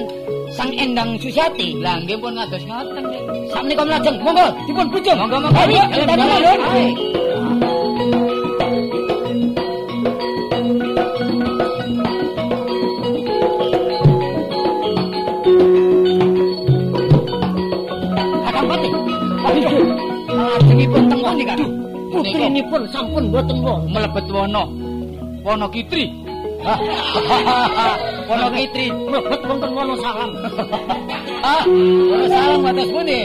Sang 0.60 0.76
Endang 0.76 1.16
Susiati 1.24 1.80
Lah 1.80 2.04
nggih 2.04 2.20
pun 2.20 2.36
ngados 2.36 2.60
ngoten 2.68 3.08
sakmenika 3.48 3.88
mlajeng 3.88 4.20
monggo 4.20 4.52
dipun 4.68 4.92
bujung 4.92 5.16
Monggo, 5.16 5.40
monggo. 5.40 5.56
Ayo, 5.56 5.80
Ayo, 5.88 6.04
ayo, 6.04 6.52
ayo. 6.52 6.54
Pundi, 21.24 21.44
Kang? 21.48 21.62
Putrinipun 22.12 22.84
sampun 22.92 23.32
boten 23.32 23.64
wong. 23.64 23.88
Mlebet 23.88 24.28
wana. 24.28 24.68
Wana 25.46 25.72
Kitri. 25.72 26.12
Wono 28.30 28.46
Kitri 28.54 28.86
mlebet 28.94 29.42
wonten 29.48 29.72
wono 29.74 29.94
salam. 29.98 30.32
Ah, 31.40 31.64
wana 31.64 32.28
salam 32.28 32.60
kados 32.68 32.90
pundi? 32.94 33.20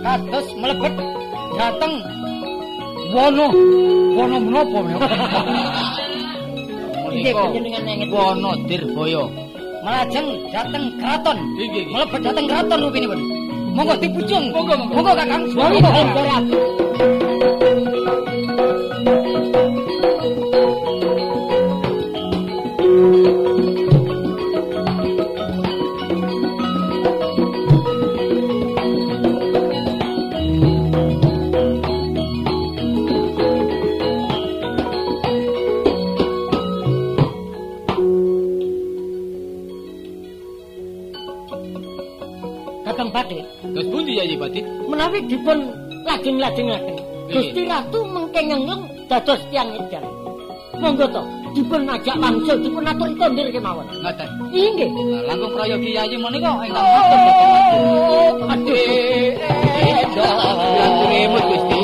Kados 0.00 0.46
mlebet 0.56 0.94
dateng 1.58 1.92
wono 3.12 3.46
wono 4.16 4.36
menapa 4.40 4.78
menika? 4.86 5.08
Nggih, 7.10 7.34
Menika 7.34 7.42
panjenengan 7.42 7.82
nenget. 7.84 8.08
wana 8.14 8.50
Dirboyo. 8.70 9.22
Melajeng 9.82 10.28
dateng 10.54 10.84
keraton. 11.02 11.36
Nggih, 11.58 11.66
nggih. 11.68 11.84
Mlebet 11.90 12.20
dateng 12.22 12.46
keraton 12.46 12.78
rupinipun. 12.86 13.20
Monggo 13.76 13.94
dipujung. 13.98 14.44
Monggo, 14.54 14.74
monggo. 14.78 14.94
Monggo 14.94 15.12
Kakang. 15.18 15.42
Monggo, 15.52 15.90
Kakang 42.86 43.10
Pati. 43.12 43.38
Kados 43.62 43.86
pundi 43.90 44.18
ya 44.18 44.24
Pati? 44.38 44.60
menawi 44.90 45.18
dipun 45.30 45.58
lajeng-lajengaken 46.02 46.96
Gusti 47.30 47.62
Ratu 47.62 48.02
mengke 48.10 48.42
ngengung 48.42 48.82
dados 49.06 49.38
tiyang 49.54 49.70
edan. 49.78 50.02
Monggo 50.82 51.06
to, 51.14 51.22
dipun 51.54 51.86
ajak 51.86 52.16
langsung 52.18 52.58
dipun 52.58 52.82
aturi 52.82 53.14
kondir 53.14 53.46
kemawon. 53.54 53.86
Ngoten. 54.02 54.28
Inggih. 54.50 54.90
Langkung 55.30 55.54
Raya 55.54 55.76
Kiai 55.78 56.16
menika 56.18 56.50
ingkang. 56.66 56.86
Oh, 56.90 58.50
aduh. 58.50 58.74
Langkung 60.18 61.12
emut 61.14 61.44
Gusti. 61.54 61.80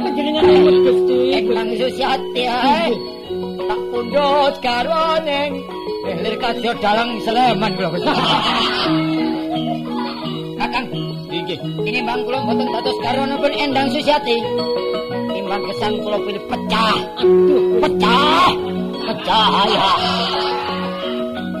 Panjenengan 0.00 0.44
emut 0.48 0.76
Gusti. 0.88 1.16
Eklang 1.36 1.68
Susiati 1.76 2.42
ae. 2.48 2.88
Tak 3.66 3.80
pundhut 3.92 4.54
karo 4.64 5.20
ning 5.26 5.60
kadya 6.34 6.72
dalang 6.82 7.10
Sleman 7.22 7.72
kula. 7.78 7.88
Kakang, 10.56 10.86
Nggih. 11.30 11.58
ini 11.86 12.00
bang 12.02 12.20
kula 12.26 12.38
mboten 12.42 12.66
dados 12.74 12.96
karonipun 13.04 13.52
Endang 13.54 13.88
Susiati. 13.94 14.36
Timbang 15.30 15.62
kesan 15.70 15.92
kula 16.02 16.18
pilih 16.26 16.42
pecah. 16.50 16.96
Aduh, 17.22 17.78
pecah. 17.86 18.50
Pecah 19.06 19.50
ya. 19.70 19.90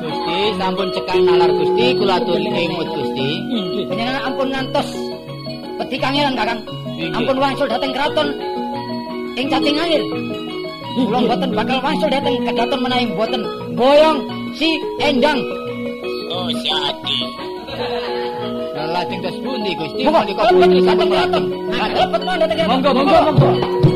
Gusti 0.02 0.38
sampun 0.58 0.88
cekal 0.90 1.18
nalar 1.22 1.50
Gusti 1.54 1.86
kula 1.94 2.18
aturi 2.18 2.48
emut 2.50 2.88
Gusti. 2.90 3.28
Panjenengan 3.86 4.26
ampun 4.26 4.48
ngantos 4.50 4.88
peti 5.78 5.96
kangelan 6.02 6.34
Kakang. 6.34 6.60
Ampun 7.14 7.36
wangsul 7.38 7.70
dhateng 7.70 7.92
kraton 7.94 8.28
ing 9.38 9.46
Cating 9.46 9.78
Angin. 9.78 10.02
Kula 10.96 11.18
mboten 11.22 11.50
bakal 11.54 11.78
wangsul 11.84 12.08
dhateng 12.10 12.36
kedaton 12.42 12.80
menawi 12.80 13.04
mboten 13.12 13.42
boyong 13.76 14.18
si 14.56 14.80
Endang. 15.00 15.40
Lah 18.76 18.86
lajeng 18.92 19.20
dos 19.20 19.36
pundi 19.44 19.72
Gusti. 19.76 20.02
Monggo. 20.04 20.32
Monggo, 22.66 22.90
monggo, 22.96 23.18
monggo. 23.32 23.95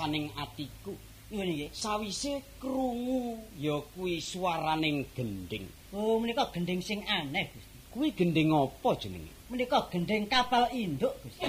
Makces 0.00 0.08
rasaning 0.08 0.32
atiku. 0.36 0.94
Nyuwun 1.30 1.46
nggih. 1.46 1.70
Sawise 1.72 2.42
krungu 2.58 3.38
ya 3.60 3.78
kuwi 3.94 4.20
swaraning 4.20 5.06
gending. 5.14 5.68
Oh, 5.92 6.18
menika 6.18 6.48
gending 6.52 6.82
sing 6.82 7.04
aneh, 7.06 7.50
Gusti. 7.52 7.76
Kuwi 7.92 8.08
gending 8.16 8.50
apa 8.50 8.90
jenenge? 8.98 9.30
Menika 9.50 9.86
gending 9.92 10.26
kapal 10.26 10.66
induk, 10.72 11.14
Gusti. 11.22 11.46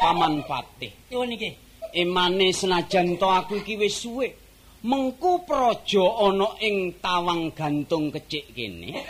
Paman 0.00 0.44
Patih. 0.48 0.92
Nyuwun 1.10 1.34
nggih. 1.34 1.54
Emane 1.94 2.50
senajan 2.50 3.18
to 3.20 3.28
aku 3.28 3.60
iki 3.60 3.76
wis 3.76 4.00
suwe. 4.00 4.32
Mengku 4.84 5.48
praja 5.48 6.04
ana 6.28 6.60
ing 6.60 7.00
tawang 7.00 7.52
gantung 7.56 8.12
kecik 8.12 8.52
kene. 8.52 9.00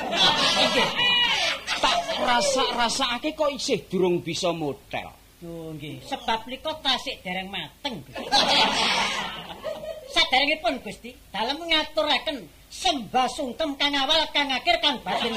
Tak 1.85 2.01
rasa-rasake 2.25 3.37
kok 3.37 3.53
isih 3.53 3.85
durung 3.85 4.25
bisa 4.25 4.49
motel. 4.57 5.13
Yo 5.45 5.77
nggih, 5.77 6.01
sebab 6.09 6.49
nika 6.49 6.73
tasik 6.81 7.21
dereng 7.21 7.53
mateng. 7.53 8.01
Gusti. 8.01 8.25
Saderengipun 10.15 10.81
Gusti, 10.81 11.11
dalem 11.29 11.61
ngaturaken 11.69 12.49
sembah 12.73 13.29
sungkem 13.29 13.77
kang 13.77 13.93
awal 13.93 14.25
kang 14.33 14.49
akhir 14.49 14.81
kang 14.81 14.97
batin. 15.05 15.37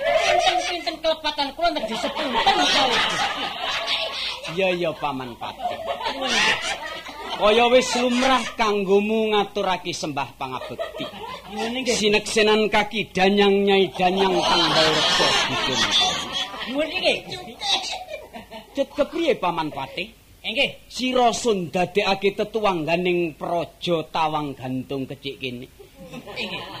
Pinten-pinten 0.00 0.96
kelepatan 1.02 1.48
kula 1.58 1.68
nedhi 1.74 1.96
sepunten 1.98 2.56
kali. 2.70 2.98
Iya 4.54 4.68
ya 4.78 4.90
Paman 4.94 5.34
Patih. 5.34 5.78
Kaya 7.40 7.64
wis 7.72 7.90
lumrah 7.96 8.44
kanggomu 8.54 9.32
ngaturake 9.34 9.90
sembah 9.90 10.28
pangabekti. 10.36 11.08
Sineksenan 11.50 12.70
kaki 12.70 13.10
danyang 13.10 13.66
nyai 13.66 13.90
danyang 13.98 14.38
tanggal 14.38 14.86
reksa 14.94 15.26
dipun. 15.50 15.78
Nyuwun 16.70 16.88
nggih, 16.94 17.18
Gusti. 17.26 17.94
Cet 18.70 18.88
kepriye 18.94 19.34
Paman 19.34 19.74
Patih? 19.74 20.14
Nggih. 20.46 20.86
Sira 20.86 21.34
sun 21.34 21.74
dadekake 21.74 22.38
tetuangganing 22.38 23.34
praja 23.34 24.06
tawang 24.14 24.54
gantung 24.54 25.10
kecik 25.10 25.42
kene. 25.42 25.66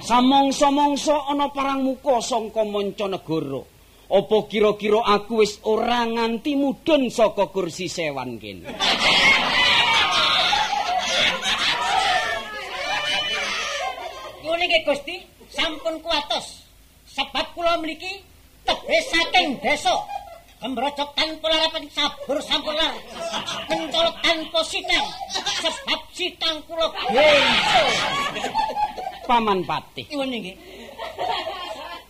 Samangsa-mangsa 0.06 1.26
ana 1.26 1.50
parang 1.50 1.82
muka 1.82 2.22
sangka 2.22 2.62
manca 2.62 3.10
negara. 3.10 3.62
Apa 4.10 4.38
kira-kira 4.50 5.02
aku 5.06 5.42
wis 5.42 5.62
ora 5.66 6.02
nganti 6.02 6.58
mudhun 6.58 7.10
saka 7.10 7.50
kursi 7.50 7.86
sewan 7.90 8.38
kene? 8.38 8.70
nggih 14.66 14.82
Gusti, 14.84 15.16
sampun 15.52 16.00
kuatos. 16.04 16.66
Sebab 17.10 17.56
kula 17.56 17.80
mliki 17.80 18.22
tebih 18.62 19.02
saking 19.10 19.58
desa. 19.60 19.94
Pembrojok 20.60 21.16
tanpa 21.16 21.48
larapan 21.48 21.88
sabur 21.88 22.36
sampun 22.44 22.76
lar. 22.76 22.92
Mencolot 23.72 24.16
tanpa 24.20 24.60
sitang. 24.60 25.08
Sebab 25.64 26.00
sitang 26.12 26.60
kula 26.68 26.92
benso. 26.92 27.82
Paman 29.24 29.64
Patih. 29.64 30.04
Nyuwun 30.12 30.36
nggih. 30.36 30.56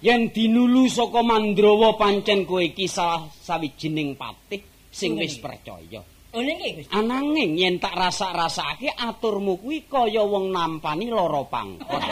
Yen 0.00 0.32
dinulu 0.32 0.88
saka 0.88 1.20
Mandrawa 1.20 1.92
pancen 2.00 2.48
kowe 2.48 2.64
iki 2.64 2.88
salah 2.88 3.28
sawijining 3.44 4.16
patih 4.16 4.64
sing 4.88 5.20
wis 5.20 5.36
percaya. 5.36 6.00
Oh 6.30 6.38
nggih 6.38 6.78
Gusti. 6.78 6.94
Ananging 6.94 7.58
yen 7.58 7.82
tak 7.82 7.98
rasa-rasake 7.98 8.86
aturmu 8.94 9.58
kuwi 9.58 9.90
kaya 9.90 10.22
wong 10.22 10.54
nampani 10.54 11.10
lara 11.10 11.42
pangkon. 11.42 12.02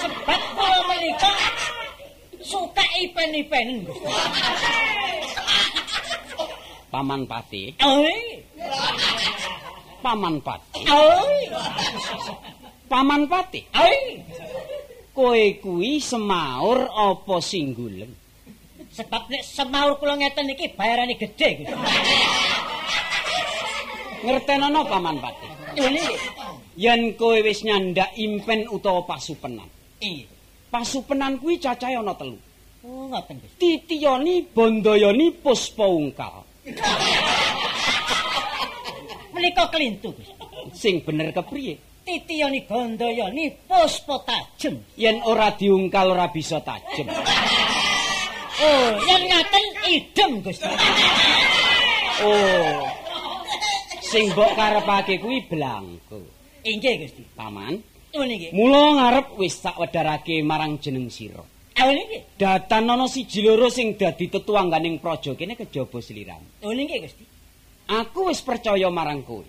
Sebab 0.00 0.42
kula 0.56 0.80
menika 0.88 1.32
suka 2.40 2.84
ipen-ipenen 3.04 3.84
Gusti. 3.84 4.08
Paman 6.88 7.28
Patih, 7.28 7.76
Oi. 7.84 8.40
Paman 10.00 10.40
Patih, 10.40 10.84
Oi. 10.88 11.38
Paman 12.88 13.28
Patih. 13.28 13.68
Oi. 13.76 14.00
Kowe 15.12 15.44
kuwi 15.60 16.00
semaur 16.00 16.88
apa 16.88 17.36
singguleng? 17.44 18.25
Sebab 18.96 19.28
nek 19.28 19.44
semaur 19.44 20.00
kula 20.00 20.16
ngeten 20.16 20.56
iki 20.56 20.72
bayarane 20.72 21.20
gedhe 21.20 21.60
Gusti. 21.60 21.76
Ngertenono 24.24 24.88
Paman 24.88 25.20
Patih. 25.20 25.52
Nyuwun 25.76 25.92
nggih. 26.00 26.20
Yen 26.80 27.12
kowe 27.20 27.36
wis 27.44 27.60
nyandak 27.60 28.16
impen 28.16 28.64
utawa 28.72 29.04
pasupenan. 29.04 29.68
Iya. 30.00 30.24
Pasupenan 30.72 31.36
kuwi 31.36 31.60
cacahe 31.60 31.92
ana 31.92 32.16
telu. 32.16 32.40
Oh 32.88 33.12
ngoten 33.12 33.36
Gusti. 33.36 33.60
Titiyani, 33.60 34.48
Bandayani, 34.56 35.26
Puspa 35.44 35.84
Ungkal. 35.84 36.40
Menika 39.36 39.68
kelintu 39.68 40.16
Gusti. 40.16 40.40
Sing 40.72 41.04
bener 41.04 41.36
kepriye? 41.36 41.76
Titiyani 42.00 42.64
Gandayani 42.64 43.52
Puspa 43.68 44.24
Tajem. 44.24 44.80
Yen 44.96 45.20
ora 45.20 45.52
diungkal 45.52 46.16
ora 46.16 46.32
bisa 46.32 46.64
tajem. 46.64 47.12
Oh, 48.56 48.88
yang 49.04 49.22
ngaten 49.28 49.64
idem 49.92 50.32
Gusti. 50.40 50.72
Oh. 52.24 52.80
Sing 54.00 54.32
mbok 54.32 54.56
karepake 54.56 55.20
kuwi 55.20 55.44
blangko. 55.44 56.24
Inggih 56.64 57.04
Gusti. 57.04 57.22
Paman, 57.36 57.76
Nyuwun 58.14 58.32
nggih. 58.32 58.50
mula 58.56 58.96
ngarep 58.96 59.36
wis 59.36 59.60
tak 59.60 59.76
wedharake 59.76 60.40
marang 60.40 60.80
jeneng 60.80 61.12
sira. 61.12 61.44
Awon 61.76 62.00
nggih. 62.00 62.40
Datan 62.40 62.88
ana 62.88 63.04
siji 63.04 63.44
loro 63.44 63.68
sing 63.68 64.00
dadi 64.00 64.32
tetuangganing 64.32 65.04
praja 65.04 65.36
kene 65.36 65.52
kejaba 65.52 66.00
sliram. 66.00 66.40
Oh 66.64 66.72
nggih 66.72 66.96
Gusti. 67.04 67.24
Aku 67.92 68.32
wis 68.32 68.40
percaya 68.40 68.88
marang 68.88 69.20
kowe. 69.20 69.44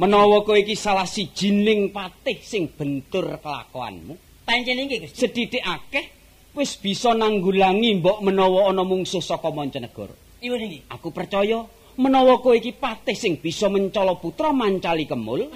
Menawa 0.00 0.40
kowe 0.48 0.56
iki 0.56 0.72
salah 0.72 1.04
sijining 1.04 1.92
patih 1.92 2.40
sing 2.40 2.72
bentur 2.72 3.36
kelakuanmu, 3.36 4.16
Pancen 4.48 4.80
nggih 4.80 5.04
Gusti. 5.04 5.16
sedidik 5.28 5.60
akeh 5.60 6.15
wis 6.56 6.80
bisa 6.80 7.12
nanggulangi 7.12 8.00
mbok 8.00 8.24
menawa 8.24 8.72
ana 8.72 8.80
mungsuh 8.82 9.20
saka 9.20 9.52
mancanegara. 9.52 10.16
Nyuwun 10.40 10.60
nggih. 10.64 10.82
Aku 10.88 11.12
percaya 11.12 11.68
menawa 12.00 12.40
kowe 12.40 12.56
iki 12.56 12.72
patih 12.72 13.12
sing 13.16 13.36
bisa 13.36 13.68
mencala 13.68 14.16
putra 14.16 14.52
mancali 14.56 15.04
kemul, 15.04 15.48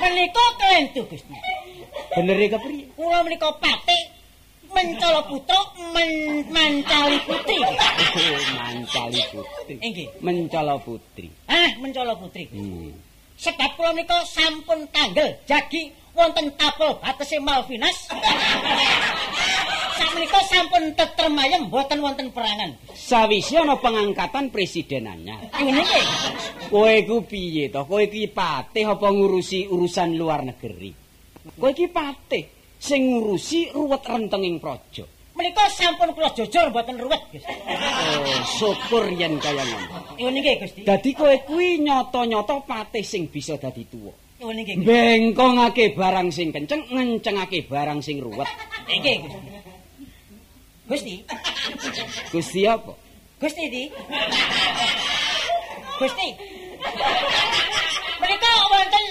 Menika 0.00 0.44
kelentu 0.56 1.04
Gusti. 1.06 1.34
benere 2.16 2.48
kepriye? 2.50 2.90
Kula 2.96 3.20
menika 3.22 3.52
patik 3.60 4.04
mencala 4.72 5.22
putra 5.28 5.60
men 5.94 6.10
mancali 6.50 7.18
putri. 7.28 7.58
Oh, 7.62 7.76
mancali 8.58 9.20
putri. 9.30 9.74
Inggih. 9.78 10.08
Mencala 10.24 10.74
putri. 10.80 11.28
Ah, 11.46 11.70
mencala 11.78 12.16
putri. 12.16 12.48
Hmm. 12.50 12.90
Sebab 13.36 13.76
kula 13.76 13.92
menika 13.92 14.18
sampun 14.24 14.88
tanggel 14.90 15.36
jagi 15.44 15.92
wonten 16.14 16.52
tapel 16.58 16.98
batese 16.98 17.38
Malvinas. 17.40 18.10
Sakmenika 20.00 20.40
sampun 20.48 20.96
tetermayem 20.96 21.68
mboten 21.68 22.00
wonten 22.00 22.32
perangan. 22.32 22.72
Sawise 22.96 23.60
ana 23.60 23.76
pengangkatan 23.76 24.48
presidenannya. 24.48 25.52
Ngene 25.54 25.82
nggih. 25.84 26.04
Kowe 26.72 26.88
iku 26.88 27.26
piye 27.26 27.68
to? 27.68 27.84
Kowe 27.84 28.02
iki 28.04 28.30
patih 28.32 28.88
apa 28.88 29.06
ngurusi 29.12 29.68
urusan 29.68 30.16
luar 30.16 30.46
negeri? 30.46 30.90
Kowe 31.58 31.70
iki 31.70 31.86
patih 31.92 32.76
sing 32.80 33.12
ngurusi 33.12 33.76
ruwet 33.76 34.02
rentenging 34.08 34.56
praja. 34.56 35.04
Menika 35.36 35.72
sampun 35.72 36.12
kula 36.12 36.28
jujur 36.36 36.68
mboten 36.68 37.00
ruwet, 37.00 37.22
Gusti. 37.32 37.48
Oh, 37.48 38.44
syukur 38.60 39.08
yen 39.08 39.40
kaya 39.40 39.64
ngono. 39.64 40.20
Ngene 40.20 40.38
nggih, 40.40 40.56
Gusti. 40.60 40.80
Dadi 40.84 41.16
kowe 41.16 41.32
kuwi 41.48 41.80
nyata-nyata 41.80 42.60
patih 42.68 43.00
sing 43.00 43.28
bisa 43.32 43.56
dadi 43.56 43.88
tuwa. 43.88 44.12
Bengkongake 44.40 45.92
barang 45.92 46.32
sing 46.32 46.48
kenceng, 46.48 46.80
ngencengake 46.88 47.68
barang 47.68 48.00
sing 48.00 48.24
ruwet. 48.24 48.48
Nggih, 48.88 49.20
Gusti. 50.88 51.20
Gusti, 52.32 52.60
apa? 52.64 52.96
Gusti 53.36 53.64
di. 53.68 53.84
Gusti. 56.00 56.28
Menika 58.16 58.50
wonten 58.72 59.04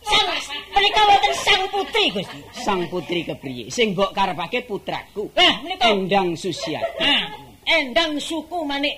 sang 0.00 0.26
menika 0.72 1.02
wonten 1.04 1.32
sang 1.36 1.62
putri, 1.68 2.04
Gusti. 2.08 2.38
Sang 2.56 2.80
putri 2.88 3.20
kepriye? 3.28 3.68
Sing 3.68 3.92
mbok 3.92 4.16
karepake 4.16 4.64
putraku. 4.64 5.28
Lah, 5.36 5.60
menika 5.60 5.92
Endang 5.92 6.32
Susiati. 6.32 7.04
Ah, 7.04 7.36
endang 7.68 8.16
suku 8.16 8.64
manik. 8.64 8.96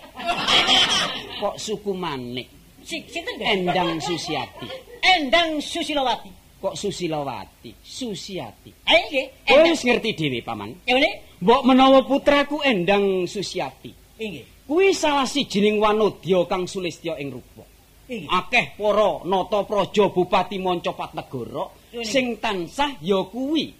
Kok 1.43 1.59
suku 1.59 1.91
manik? 1.91 2.60
Si, 2.91 2.99
sinten 3.07 3.39
Gusti? 3.39 3.47
Endang 3.47 4.03
Susiati. 4.03 4.67
Endang 4.99 5.63
Susilawati. 5.63 6.31
Kok 6.59 6.75
Susilawati? 6.75 7.71
Susiati. 7.79 8.75
Ah 8.83 8.99
nggih, 9.07 9.47
Kowe 9.47 9.63
wis 9.71 9.87
ngerti 9.87 10.11
dhewe, 10.19 10.43
Paman. 10.43 10.75
Ngene? 10.83 11.39
Mbok 11.39 11.63
menawa 11.71 12.03
putraku 12.03 12.59
Endang 12.67 13.31
Susiati. 13.31 13.95
Nggih. 14.19 14.67
Kuwi 14.67 14.91
salah 14.91 15.23
sijining 15.23 15.79
wanodya 15.79 16.51
kang 16.51 16.67
sulistya 16.67 17.15
ing 17.23 17.31
rupa. 17.31 17.63
Nggih. 18.11 18.27
Akeh 18.27 18.75
para 18.75 19.23
nata 19.23 19.63
praja 19.63 20.11
bupati 20.11 20.59
Mancapat 20.59 21.15
Negara 21.15 21.71
Sing 22.03 22.43
tansah 22.43 22.99
ya 22.99 23.23
kuwi. 23.23 23.71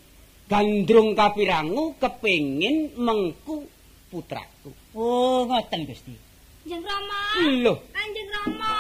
Gandrung 0.47 1.19
kapirangu 1.19 1.99
kepengin 1.99 2.95
mengku 2.95 3.67
putraku. 4.07 4.71
Oh, 4.95 5.47
ngoten 5.51 5.83
Gusti. 5.87 6.30
Jeng 6.69 6.85
Rama. 6.85 7.21
Lho, 7.65 7.75
Kanjeng 7.91 8.29
Rama, 8.31 8.73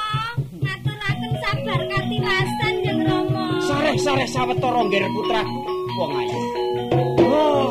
ngaturaken 0.53 1.33
sabar 1.40 1.81
katiwasan 1.88 2.75
Jeng 2.85 3.01
Rama. 3.03 3.45
sareh-sareh 3.64 4.29
sawetara 4.29 4.81
ngger 4.85 5.05
putraku 5.11 5.59
wong 5.97 6.12
ayu. 6.14 6.38
Oh, 7.21 7.69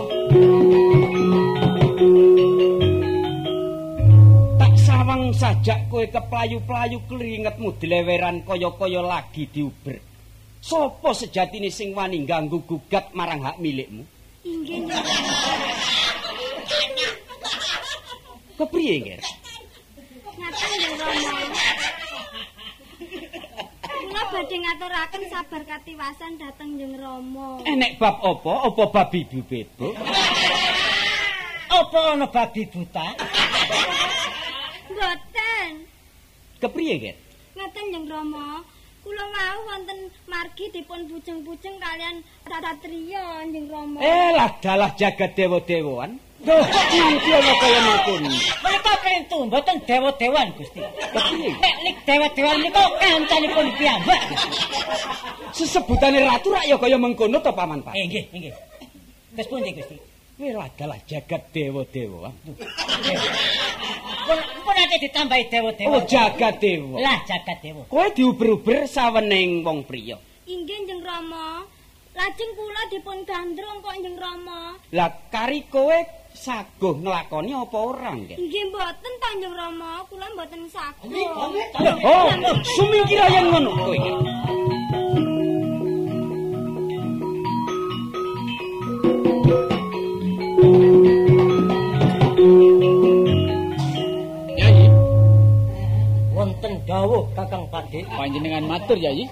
Tak 4.58 4.74
sawang 4.78 5.24
sajak 5.32 5.80
kowe 5.88 6.04
keplayu-playu 6.06 7.00
keringetmu 7.06 7.70
dileweran 7.78 8.42
kaya-kaya 8.44 9.02
lagi 9.02 9.46
diuber. 9.48 9.98
Sopo 10.60 11.16
sejatine 11.16 11.72
sing 11.72 11.96
wani 11.96 12.28
ganggu 12.28 12.60
gugat 12.66 13.14
marang 13.16 13.46
hak 13.46 13.62
milikmu? 13.62 14.04
Inggih. 14.44 14.84
Kepriye, 18.60 18.96
Nger? 19.00 19.22
Ngaten 20.50 20.82
Jeng 20.82 20.98
Rama. 20.98 21.32
Kula 23.86 24.24
badhe 24.34 24.58
ngaturaken 24.58 25.24
sabar 25.30 25.62
katiwasan 25.62 26.32
dhateng 26.42 26.72
Jeng 26.82 26.96
Rama. 26.98 27.62
Enek 27.70 28.02
bab 28.02 28.18
apa? 28.18 28.54
Apa 28.66 28.84
bab 28.90 29.14
ibu 29.14 29.46
bebo? 29.46 29.94
apa 31.70 32.00
ana 32.18 32.26
babi 32.26 32.66
buta? 32.66 33.14
Mboten. 34.90 35.72
Kepriye, 36.58 36.96
Nger? 36.98 37.18
Ngaten 37.54 37.86
Jeng 37.94 38.06
Rama. 38.10 38.66
Kula 39.06 39.26
wau 39.30 39.60
wonten 39.70 40.10
margi 40.26 40.74
dipun 40.74 41.06
bujeng-bujeng 41.14 41.78
kalian 41.78 42.26
satriya 42.50 43.46
Jeng 43.54 43.70
Rama. 43.70 44.02
Eh, 44.02 44.34
lah 44.34 44.58
dalah 44.58 44.98
jagat 44.98 45.38
dewa-dewan. 45.38 46.18
Duh, 46.40 46.64
nanti 46.64 47.30
ana 47.36 47.54
kaya 47.60 47.80
mangkon. 47.84 48.24
Menika 48.64 48.94
kerintu 49.04 49.38
mboten 49.44 49.76
dewa-dewan 49.84 50.48
Gusti. 50.56 50.80
Nek 50.80 51.76
lik 51.84 51.98
dewa-dewan 52.08 52.56
niku 52.64 52.84
kancanipun 52.96 53.68
piyambak. 53.76 54.22
Sesebutane 55.52 56.24
ratu 56.24 56.56
rak 56.56 56.64
ya 56.64 56.80
kaya 56.80 56.96
mengkono 56.96 57.44
to 57.44 57.52
paman 57.52 57.84
Pak. 57.84 57.92
Eh 57.92 58.08
nggih, 58.08 58.24
nggih. 58.32 58.54
Terus 59.36 59.48
pundi 59.52 59.76
Gusti? 59.76 60.00
Kowe 60.40 60.56
lah 60.56 60.72
dalah 60.80 60.96
jagat 61.04 61.52
dewa-dewa. 61.52 62.32
Pun 64.24 64.40
pun 64.64 64.76
ate 64.80 64.96
ditambahi 65.04 65.44
dewa-dewa. 65.52 65.92
Oh, 65.92 66.04
jagat 66.08 66.64
dewa. 66.64 67.04
Lah 67.04 67.20
jagat 67.28 67.60
dewa. 67.60 67.84
Kowe 67.92 68.08
diuber-uber 68.16 68.88
sawening 68.88 69.60
wong 69.68 69.84
priya. 69.84 70.16
Inggih 70.48 70.88
Jeng 70.88 71.04
Rama. 71.04 71.68
Lajeng 72.16 72.52
kula 72.56 72.84
dipun 72.88 73.28
gandrung 73.28 73.84
kok 73.84 73.96
Jeng 74.00 74.16
Rama. 74.16 74.80
Lah 74.96 75.12
kari 75.28 75.68
kowe 75.68 76.00
saguh 76.40 76.96
nglakoni 77.04 77.52
apa 77.52 77.78
ora, 77.78 78.12
Nger? 78.16 78.38
Inggih 78.40 78.64
mboten 78.72 79.14
ta 79.20 79.30
Jeng 79.44 79.56
Rama, 79.60 79.92
kula 80.08 80.28
mboten 80.32 80.64
saguh. 80.72 81.12
Oh, 82.08 82.32
sumingkir 82.80 83.20
yang 83.28 83.52
ngono 83.52 83.70
kowe. 83.76 83.98
Yayi, 94.60 94.86
Wonten 96.36 96.74
dawuh 96.86 97.24
Kakang 97.34 97.66
Pade. 97.72 98.04
panjenengan 98.08 98.64
matur 98.66 98.98
Yayi. 99.00 99.26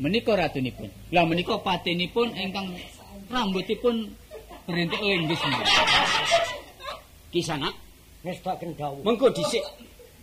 Menika 0.00 0.32
ratunipun. 0.32 0.88
Lah 1.12 1.28
menika 1.28 1.60
patenipun 1.60 2.32
ingkang 2.32 2.72
rambutipun 3.28 4.08
berintik 4.66 5.00
linggis. 5.00 5.40
Kisana, 7.30 7.70
Ngestaken 8.20 8.76
dawuh. 8.76 9.00
mengko 9.06 9.32
dhisik 9.32 9.64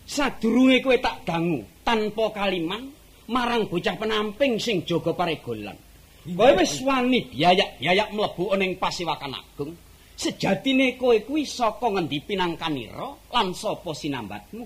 sadurunge 0.06 0.84
kowe 0.86 0.94
tak 1.02 1.26
dangu 1.26 1.66
tanpa 1.82 2.30
kaliman 2.30 2.94
marang 3.32 3.66
bocah 3.66 3.98
penamping 3.98 4.60
sing 4.62 4.86
jaga 4.86 5.16
paregolan. 5.18 5.74
Kowe 6.28 6.52
wis 6.60 6.84
wani 6.84 7.26
biayak-biayak 7.32 8.12
mlebu 8.14 8.54
ning 8.60 8.76
Pasiwakan 8.78 9.34
Agung. 9.34 9.72
Sejatine 10.18 10.98
kowe 11.00 11.16
kuwi 11.26 11.46
saka 11.48 11.88
ngendi 11.90 12.22
pinangkanira 12.22 13.10
lan 13.34 13.54
sapa 13.56 13.94
sinambatmu? 13.96 14.66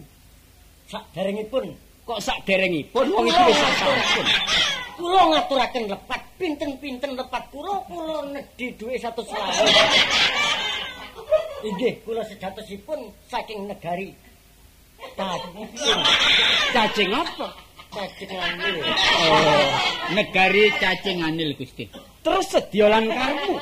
Saderengipun 0.91 1.71
Kok 2.07 2.19
sakderengipun 2.19 3.05
wong 3.13 3.25
iki 3.29 3.41
wis 3.49 3.59
sampun. 3.61 4.25
kula 5.01 5.21
ngaturaken 5.33 5.83
lepat 5.89 6.21
pinten-pinten 6.37 7.17
lepat 7.17 7.43
kula 7.49 7.81
kula 7.89 8.29
nedhi 8.33 8.73
dhuwit 8.77 9.01
100 9.01 9.17
lawu. 9.17 9.65
Inggih, 11.61 11.93
kula 12.05 12.21
sejatosipun 12.25 13.09
saking 13.29 13.69
negari 13.69 14.13
Cacing, 15.17 15.65
Cacing 16.69 17.09
apa? 17.09 17.49
cacing 17.91 18.31
anil. 18.31 18.75
Oh, 18.79 19.67
negari 20.15 20.71
cacing 20.79 21.19
anil 21.21 21.51
Gusti. 21.59 21.91
Terus 22.23 22.47
sediolan 22.47 23.11
karmu. 23.11 23.55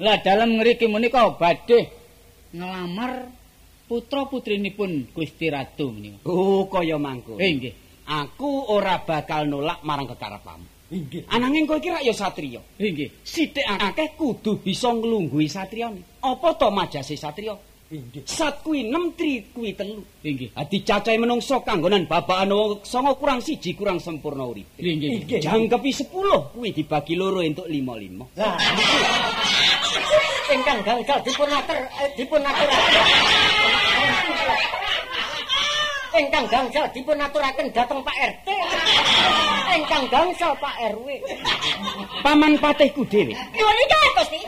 Lah 0.00 0.16
dalam 0.24 0.56
ngriki 0.56 0.86
menika 0.88 1.28
badhe 1.36 1.90
ngelamar 2.54 3.28
putra 3.88 4.28
putrinipun 4.28 5.08
Gusti 5.16 5.48
Ratu 5.48 5.88
menika. 5.88 6.28
Oh, 6.28 6.68
kaya 6.68 7.00
mangko. 7.00 7.40
Eh 7.40 7.50
nggih. 7.56 7.74
Aku 8.04 8.68
ora 8.68 9.00
bakal 9.00 9.48
nolak 9.48 9.80
marang 9.82 10.06
kekarepamu. 10.12 10.68
Inggih. 10.88 11.28
Ananging 11.28 11.68
kowe 11.68 11.76
iki 11.76 11.92
rak 11.92 12.00
ya 12.00 12.12
satriya. 12.16 12.60
Eh 12.80 12.92
nggih. 12.92 13.08
Sithik 13.20 13.64
akeh 13.64 14.16
kudu 14.16 14.60
bisa 14.60 14.88
nglungguhi 14.92 15.48
satriyane. 15.48 16.20
Apa 16.24 16.56
to 16.56 16.68
majase 16.72 17.16
satriya? 17.16 17.56
Inggih. 17.88 18.20
Sat 18.28 18.60
kuwi 18.60 18.84
6 18.92 19.16
tri 19.16 19.48
kuwi 19.48 19.72
telu. 19.72 20.04
Eh 20.20 20.36
nggih. 20.36 20.52
Adi 20.52 20.84
cacahe 20.84 21.16
menungso 21.16 21.64
kanggonan 21.64 22.04
babakan 22.04 22.52
wong 22.52 22.72
songo 22.84 23.16
kurang 23.16 23.40
siji 23.40 23.72
kurang 23.72 23.96
sempurna 23.96 24.44
urip. 24.44 24.68
Nggih. 24.76 25.24
Inggih. 25.24 25.40
Jangkepi 25.40 25.90
10 26.12 26.52
kuwi 26.52 26.68
dibagi 26.76 27.16
loro 27.16 27.40
entuk 27.40 27.64
5-5. 27.64 28.36
Lah, 28.36 28.60
niki. 28.76 28.98
Ingkang 30.48 30.80
gangsal 30.84 31.18
dipun 31.24 31.48
atur 31.48 31.78
eh, 31.80 32.08
dipun 32.12 32.40
aturaken. 32.44 33.04
Ingkang 36.12 36.46
gangsal 36.52 36.84
dipun 36.92 37.16
aturaken 37.16 37.66
dhateng 37.72 38.00
Pak 38.04 38.16
RT. 38.20 38.48
Ingkang 39.80 40.04
gangsal 40.12 40.52
Pak 40.60 40.74
RW. 40.92 41.08
Paman 42.20 42.52
patihku 42.60 43.00
dhewe. 43.08 43.32
Yo 43.56 43.68
nika 43.72 43.98
Gusti. 44.16 44.40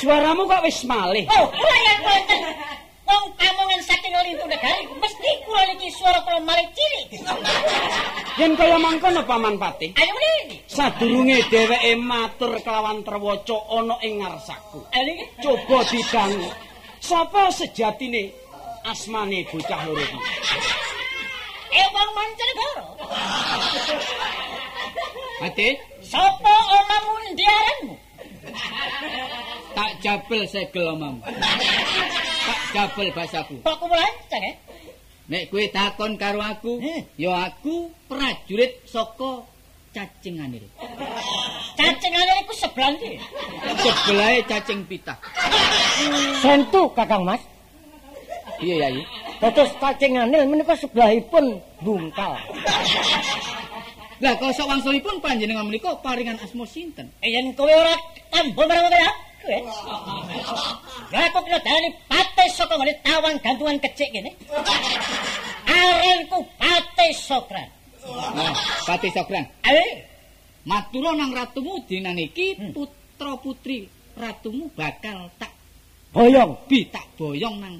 Suaramu 0.00 0.48
kok 0.48 0.64
wis 0.64 0.80
malih. 0.88 1.28
Oh, 1.28 1.46
kula 1.52 1.76
yen 1.84 1.98
wonten 2.00 2.40
wong 3.04 3.24
pamongan 3.36 3.80
saking 3.84 4.16
lintu 4.16 4.48
negari 4.48 4.88
mesti 4.96 5.30
kula 5.44 5.62
niki 5.68 5.92
swara 5.92 6.24
kula 6.24 6.40
malih 6.40 6.64
cilik. 6.72 7.20
Yen 8.40 8.56
kaya 8.56 8.80
mangkono 8.80 9.20
paman 9.28 9.60
patih. 9.60 9.92
Ayo 10.00 10.12
mrene. 10.16 10.56
Sadurunge 10.64 11.44
dheweke 11.52 11.92
matur 12.00 12.56
kelawan 12.64 13.04
trewaca 13.04 13.56
ana 13.76 13.96
ing 14.00 14.24
ngarsaku. 14.24 14.80
Niki. 14.96 15.24
Coba 15.44 15.84
didangu. 15.84 16.48
Sapa 17.00 17.52
sejatine 17.52 18.32
asmane 18.88 19.44
bocah 19.52 19.80
loro 19.84 20.00
iki? 20.00 20.18
Eh 21.76 21.86
wong 21.92 22.10
mancanegara. 22.16 22.84
Ate, 25.40 25.68
Sapa 26.04 26.54
omamu 26.76 27.12
ndiaranmu? 27.32 27.94
Tak 29.72 29.90
jabel 30.02 30.42
segel 30.46 30.86
omamu. 30.90 31.20
Tak 32.46 32.60
jabel 32.74 33.08
basaku. 33.12 33.56
Kok 33.62 33.76
kulanceng 33.78 34.44
eh? 34.44 34.54
Nek 35.30 35.46
kowe 35.46 35.62
takon 35.70 36.18
karo 36.18 36.42
aku, 36.42 36.82
Eh. 36.82 37.06
ya 37.14 37.30
aku 37.46 37.86
prajurit 38.10 38.82
saka 38.82 39.46
cacing 39.94 40.42
anil. 40.42 40.66
Cacing 41.78 42.14
anil 42.14 42.36
iku 42.42 42.52
sebelah 42.58 42.90
ndi? 42.98 43.14
Sebelahe 43.78 44.42
cacing 44.42 44.82
pitah. 44.90 45.14
Sentu 46.42 46.90
Kakang 46.98 47.22
Mas. 47.22 47.42
Iya 48.58 48.90
Yayi. 48.90 49.02
Dados 49.38 49.70
cacing 49.78 50.18
anil 50.18 50.50
menika 50.50 50.74
sebelahipun 50.74 51.62
bungkal. 51.78 52.34
Lah 54.20 54.36
kosok 54.36 54.68
wangsulipun 54.68 55.24
panjenengan 55.24 55.64
menika 55.64 55.96
paringan 56.04 56.36
asma 56.38 56.68
sinten? 56.68 57.08
Eh, 57.24 57.32
Yen 57.32 57.56
kowe 57.56 57.68
ora 57.72 57.96
tambah 58.28 58.64
marang 58.68 58.84
kowe 59.40 59.48
eh. 59.48 59.62
Lah 61.08 61.24
kok 61.32 61.42
kena 61.42 61.58
dalani 61.58 61.90
pate 62.04 62.44
saka 62.52 62.76
ngene 62.76 62.94
tawang 63.00 63.36
gantungan 63.40 63.80
kecik 63.80 64.12
kene. 64.12 64.30
Arenku 65.64 66.38
pate 66.60 67.06
sokran. 67.16 67.68
Nah, 68.10 68.56
Pati 68.88 69.12
Sokran. 69.12 69.44
Ayo. 69.60 69.84
Matura 70.64 71.12
nang 71.12 71.32
ratumu 71.32 71.84
dinan 71.84 72.16
iki 72.16 72.56
Hmm. 72.56 72.72
putra 72.72 73.36
putri 73.40 73.88
ratumu 74.16 74.68
bakal 74.72 75.28
tak 75.36 75.52
Boyong. 76.12 76.64
bi 76.68 76.84
tak 76.88 77.06
boyong 77.16 77.60
nang 77.60 77.76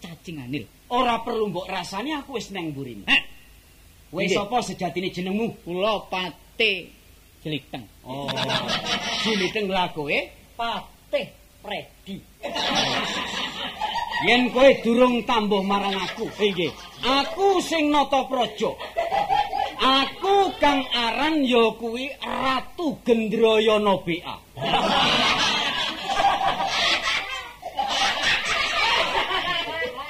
cacing 0.00 0.40
anil. 0.40 0.64
Ora 0.88 1.20
perlu 1.24 1.48
mbok 1.52 1.68
rasani 1.68 2.16
aku 2.16 2.36
wis 2.40 2.48
neng 2.52 2.72
mburimu. 2.72 3.04
Hah, 3.08 3.22
Wis 4.08 4.32
sapa 4.32 4.64
sejatine 4.64 5.12
jenengmu? 5.12 5.52
kula 5.64 6.08
pate 6.08 6.88
jeliteng. 7.44 7.84
Oh. 8.02 8.24
Jiliteng 9.20 9.68
lha 9.68 9.92
kowe 9.92 10.18
Patih 10.56 11.28
Predi. 11.60 12.16
yen 14.26 14.50
kowe 14.50 14.68
durung 14.82 15.22
tambuh 15.28 15.60
marang 15.62 15.94
aku. 15.94 16.26
Eh, 16.40 16.50
Nggih. 16.50 16.72
Aku 17.04 17.60
sing 17.60 17.92
nata 17.92 18.24
praja. 18.26 18.72
Aku 19.78 20.50
kang 20.58 20.82
aran 20.90 21.46
ya 21.46 21.70
kuwi 21.78 22.10
Ratu 22.18 22.98
Gendrayana 23.06 23.94
BA. 24.02 24.34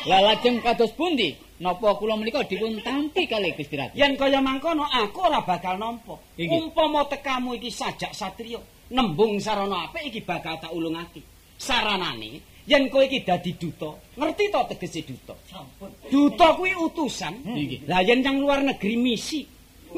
Lah 0.09 0.25
lajeng 0.25 0.65
kados 0.65 0.97
pundi? 0.97 1.37
Napa 1.61 1.93
kula 2.01 2.17
menika 2.17 2.41
dipun 2.47 2.81
tampi 2.81 3.29
kalih 3.29 3.53
Gusti 3.53 3.77
Ratu? 3.77 3.93
Yen 3.99 4.17
kaya 4.17 4.41
mangkono 4.41 4.87
aku 4.89 5.27
ora 5.27 5.43
bakal 5.45 5.77
nampa. 5.77 6.17
Umpama 6.39 7.05
tekamu 7.11 7.59
iki 7.59 7.69
sajak 7.69 8.15
satriya, 8.15 8.63
nembung 8.95 9.37
sarana 9.43 9.91
apik 9.91 10.09
iki 10.09 10.23
bakal 10.23 10.57
tak 10.63 10.71
ulungake. 10.71 11.19
Saranane, 11.59 12.41
yen 12.71 12.87
kowe 12.87 13.03
iki 13.03 13.27
dadi 13.27 13.59
duta, 13.59 13.91
ngerti 14.17 14.45
to 14.55 14.61
tegese 14.71 15.03
duta? 15.03 15.35
Sampun. 15.51 15.91
Duta 16.07 16.55
kuwi 16.55 16.73
utusan. 16.79 17.43
Inggih. 17.43 17.91
Lah 17.91 18.07
yen 18.07 18.23
nang 18.23 18.39
luar 18.39 18.63
negeri 18.63 18.95
misi, 18.95 19.43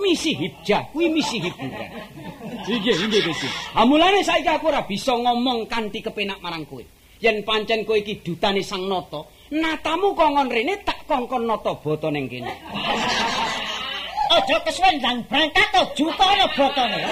misi 0.00 0.32
hijah 0.40 0.88
kuwi 0.96 1.12
misi 1.12 1.44
hiburan. 1.44 1.92
Inggih, 2.66 2.96
inggih 3.04 3.20
Gusti. 3.20 3.48
Amulane 3.76 4.24
saiki 4.24 4.48
aku 4.48 4.72
ora 4.72 4.82
bisa 4.88 5.12
ngomong 5.12 5.68
kanthi 5.68 6.00
kepenak 6.00 6.40
marang 6.40 6.64
kowe. 6.64 6.80
Yen 7.20 7.44
pancen 7.44 7.84
kowe 7.84 8.00
iki 8.00 8.24
dutane 8.24 8.64
Sang 8.64 8.88
Nata, 8.88 9.20
natamu 9.50 10.14
kongon 10.14 10.48
rene 10.50 10.78
tak 10.86 11.02
kongkon 11.10 11.46
nata 11.46 11.74
bata 11.74 12.08
ning 12.10 12.30
kene. 12.30 12.50
Aja 14.30 14.62
kesuwen 14.62 15.02
ndang 15.02 15.26
berangkat 15.26 15.66
to 15.74 15.82
juta 15.98 16.22
ana 16.22 16.46
botone. 16.54 17.02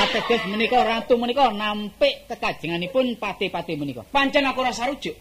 Ateges 0.00 0.42
menika 0.48 0.80
ratu 0.80 1.20
menika 1.20 1.52
nampik 1.52 2.24
kekajenganipun 2.24 3.20
pate-pate 3.20 3.76
menika. 3.76 4.00
Pancen 4.08 4.48
aku 4.48 4.64
ora 4.64 4.72
sarujuk. 4.72 5.12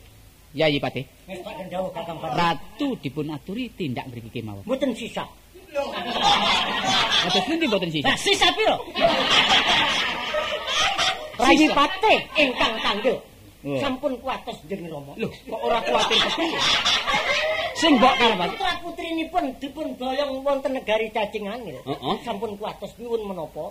Yayi 0.56 0.80
pate. 0.80 1.04
Pak. 1.28 2.32
Ratu 2.32 2.96
dipun 3.04 3.28
aturi 3.28 3.68
tindak 3.76 4.08
mriki 4.08 4.32
kemawon. 4.40 4.64
Mboten 4.64 4.96
sisa. 4.96 5.28
Kados 7.28 7.44
pundi 7.44 7.68
mboten 7.68 7.92
sisa? 7.92 8.08
Lah 8.08 8.16
sisa 8.16 8.48
piro? 8.56 8.80
Rayi 11.44 11.68
Patih 11.76 12.20
ingkang 12.40 12.76
tanggel. 12.80 13.20
Wah. 13.62 13.78
Sampun 13.78 14.18
kuatos 14.18 14.58
jeneng 14.66 14.90
Rama. 14.90 15.14
Loh, 15.22 15.30
kok 15.30 15.62
ora 15.62 15.78
kuwatir 15.86 16.18
kepiye? 16.18 16.58
Sing 17.78 18.02
mbok 18.02 18.14
karepake. 18.18 18.58
Putra 18.58 18.74
putrinipun 18.82 19.46
dipun 19.62 19.88
boyong 20.02 20.42
wonten 20.42 20.74
negari 20.74 21.14
cacing 21.14 21.46
angil. 21.46 21.78
Heeh. 21.86 22.16
Sampun 22.26 22.58
kuatos 22.58 22.90
nyuwun 22.98 23.22
menapa? 23.30 23.70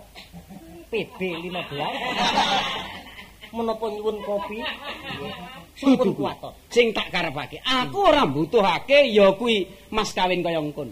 PB 0.91 1.19
15. 1.19 3.51
menapa 3.51 3.85
nyuwun 3.91 4.17
kopi. 4.23 4.63
Sampun 5.75 6.15
kuatos. 6.15 6.55
Sing 6.71 6.95
tak 6.95 7.11
karepake, 7.11 7.59
aku 7.59 7.99
ora 7.99 8.23
mbutuhake 8.23 9.11
ya 9.11 9.35
kuwi 9.35 9.67
mas 9.91 10.15
kawin 10.15 10.39
kaya 10.39 10.63
ngkon. 10.63 10.87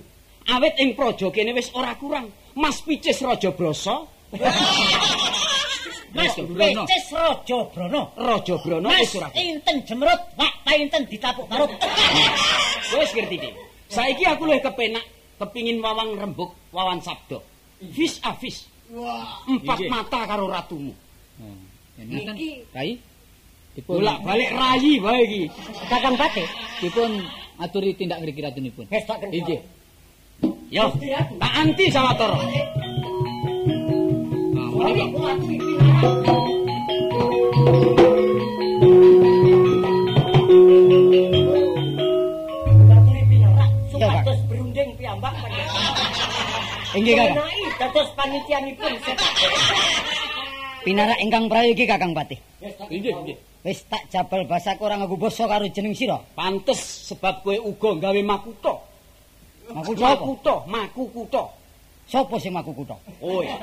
Awit 0.50 0.76
ing 0.82 0.98
praja 0.98 1.30
kene 1.32 1.56
wis 1.56 1.72
ora 1.72 1.96
kurang. 1.96 2.28
Mas 2.60 2.84
Picis 2.84 3.24
Raja 3.24 3.56
Brasa, 3.56 4.04
Mas 6.14 6.34
Brono. 6.36 6.84
Pecis 6.86 7.06
Raja 7.14 7.60
Brono. 7.74 8.02
Raja 8.18 8.56
Brana 8.64 8.88
Mas 8.90 9.00
wis 9.06 9.16
ora. 9.22 9.30
inten 9.36 9.78
jemrut, 9.86 10.22
wak 10.36 10.54
painten 10.66 11.04
ditapuk 11.06 11.46
barut. 11.46 11.70
Wis 12.94 13.12
ngerti 13.16 13.38
Dik. 13.38 13.54
Saiki 13.90 14.24
aku 14.26 14.46
luwih 14.46 14.62
kepenak 14.62 15.06
kepingin 15.38 15.82
wawang 15.82 16.14
rembug 16.18 16.54
wawan 16.70 17.02
sabda. 17.02 17.42
Vis 17.82 18.18
a 18.22 18.34
vis. 18.38 18.66
Empat 19.46 19.80
mata 19.90 20.26
karo 20.26 20.50
ratumu. 20.50 20.94
Oh, 21.40 21.56
yen 21.98 22.06
ngoten, 22.10 22.36
Niki- 22.36 22.66
Rai 22.74 22.98
dipun 23.78 24.02
Bolak-balik 24.02 24.50
rayi 24.52 24.98
wae 25.00 25.22
iki. 25.24 25.42
Kakang 25.88 26.18
Pate. 26.18 26.44
dipun 26.82 27.22
aturi 27.58 27.94
tindak 27.94 28.20
mriki 28.20 28.42
ratunipun. 28.42 28.86
Wis 28.90 29.06
tak 29.06 29.22
kendhawuh. 29.22 29.38
Inggih. 29.38 29.60
Yo, 30.70 30.86
tak 31.42 31.52
anti 31.58 31.86
sawetara. 31.90 32.38
Nah, 34.54 34.70
menika 34.70 35.34
Inggih 47.00 47.16
Kakang. 47.16 47.48
Dados 47.80 48.10
panitianipun 48.16 48.92
sepak. 49.04 49.32
Pinarak 50.88 51.20
ingkang 51.20 51.52
prayogi 51.52 51.84
Kakang 51.84 52.12
Patih. 52.16 52.40
Tak 52.60 52.88
Inggih, 52.88 53.12
inggih. 53.20 53.38
Wis 53.68 53.84
tak 53.92 54.08
jabal 54.08 54.48
basaku 54.48 54.88
ora 54.88 54.96
nganggo 54.96 55.20
basa 55.20 55.44
karo 55.52 55.68
jeneng 55.68 55.92
sira. 55.92 56.16
Pantes 56.32 57.12
sebab 57.12 57.44
kowe 57.44 57.56
uga 57.60 58.08
gawe 58.08 58.22
makuta. 58.24 58.72
Maku 59.76 59.94
sapa? 60.00 60.24
Makuta, 60.24 60.56
maku 60.64 61.04
kutha. 61.12 61.59
Sapa 62.10 62.42
sing 62.42 62.50
maku 62.50 62.74
kutha? 62.74 62.98
Oh 63.22 63.46
iya. 63.46 63.54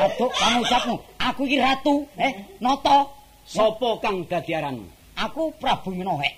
Aduk 0.00 0.32
kamu 0.32 0.64
ucapmu. 0.64 0.96
Aku 1.20 1.44
iki 1.44 1.60
ratu, 1.60 2.08
eh, 2.16 2.32
nata. 2.64 3.04
Sapa 3.44 4.00
kang 4.00 4.24
dadi 4.24 4.56
aranmu? 4.56 4.88
Aku 5.20 5.52
Prabu 5.60 5.92
Minohek. 5.92 6.32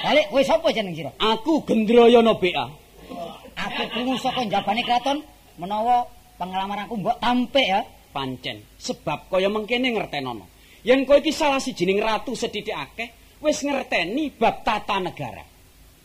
Balik, 0.00 0.26
kowe 0.30 0.42
sapa 0.46 0.70
jeneng 0.70 0.94
sira? 0.94 1.10
Aku 1.18 1.66
Gendrayana 1.66 2.32
BA. 2.38 2.66
Aku 3.58 3.82
krungu 3.92 4.16
saka 4.16 4.46
njabane 4.46 4.80
kraton 4.86 5.18
menawa 5.58 6.06
pengalamanku 6.38 6.96
mbok 6.96 7.18
tampik 7.20 7.66
ya. 7.66 7.82
Pancen, 8.10 8.58
sebab 8.74 9.30
kaya 9.30 9.46
mengkene 9.46 9.94
ngertenono. 9.94 10.46
Yen 10.82 11.06
kowe 11.06 11.18
iki 11.18 11.30
salah 11.30 11.62
sijining 11.62 12.02
ratu 12.02 12.34
sedidik 12.34 12.74
akeh, 12.74 13.38
wis 13.38 13.62
ngerteni 13.62 14.34
bab 14.34 14.66
tata 14.66 14.98
negara. 14.98 15.44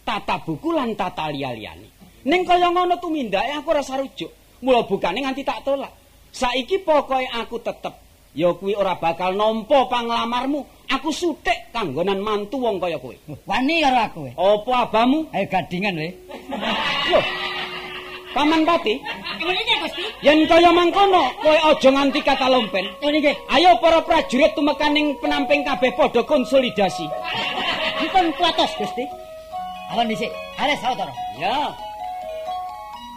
Tata 0.05 0.37
buku 0.37 0.69
lan 0.69 0.93
tata 0.93 1.33
liya-liyane. 1.33 1.94
Ning 2.25 2.41
kaya 2.41 2.73
ngono 2.73 2.97
tumindake 2.97 3.53
aku 3.53 3.69
ora 3.69 3.85
sarujuk. 3.85 4.33
Mula 4.65 4.89
bukane 4.89 5.21
nganti 5.21 5.45
tak 5.45 5.61
tolak. 5.61 5.93
Saiki 6.33 6.81
pokoke 6.81 7.21
aku 7.29 7.61
tetep 7.61 7.93
ya 8.35 8.51
kuwi 8.51 8.73
ora 8.75 8.97
bakal 8.97 9.37
nampa 9.37 9.85
panglamarmu. 9.85 10.65
Aku 10.89 11.09
sutik 11.13 11.69
kanggonan 11.69 12.21
mantu 12.21 12.61
wong 12.61 12.81
kaya 12.81 12.97
kowe. 12.97 13.13
Wani 13.45 13.81
karo 13.81 13.99
aku. 14.09 14.19
Apa 14.33 14.71
abamu? 14.89 15.29
Ayo 15.33 15.45
gadingan 15.49 15.97
le. 15.97 16.09
Loh. 17.13 17.25
Paman 18.35 18.67
Pati, 18.67 18.99
Ngene 19.39 19.73
Gusti. 19.79 20.03
yen 20.19 20.43
kaya 20.43 20.67
mangkono 20.67 21.31
kowe 21.39 21.55
aja 21.55 21.89
nganti 21.93 22.19
kata 22.25 22.49
lompen. 22.51 22.83
Ngene 22.99 23.17
nggih. 23.21 23.35
Ayo 23.53 23.77
para 23.79 24.01
prajurit 24.03 24.51
tumekaning 24.57 25.15
penamping 25.21 25.63
kabeh 25.63 25.93
padha 25.93 26.25
konsolidasi. 26.25 27.05
Dipun 28.01 28.33
kuatos 28.35 28.73
Gusti. 28.81 29.05
Awan 29.93 30.09
dhisik. 30.09 30.33
Are 30.57 30.73
sawetara. 30.81 31.13
Ya. 31.39 31.69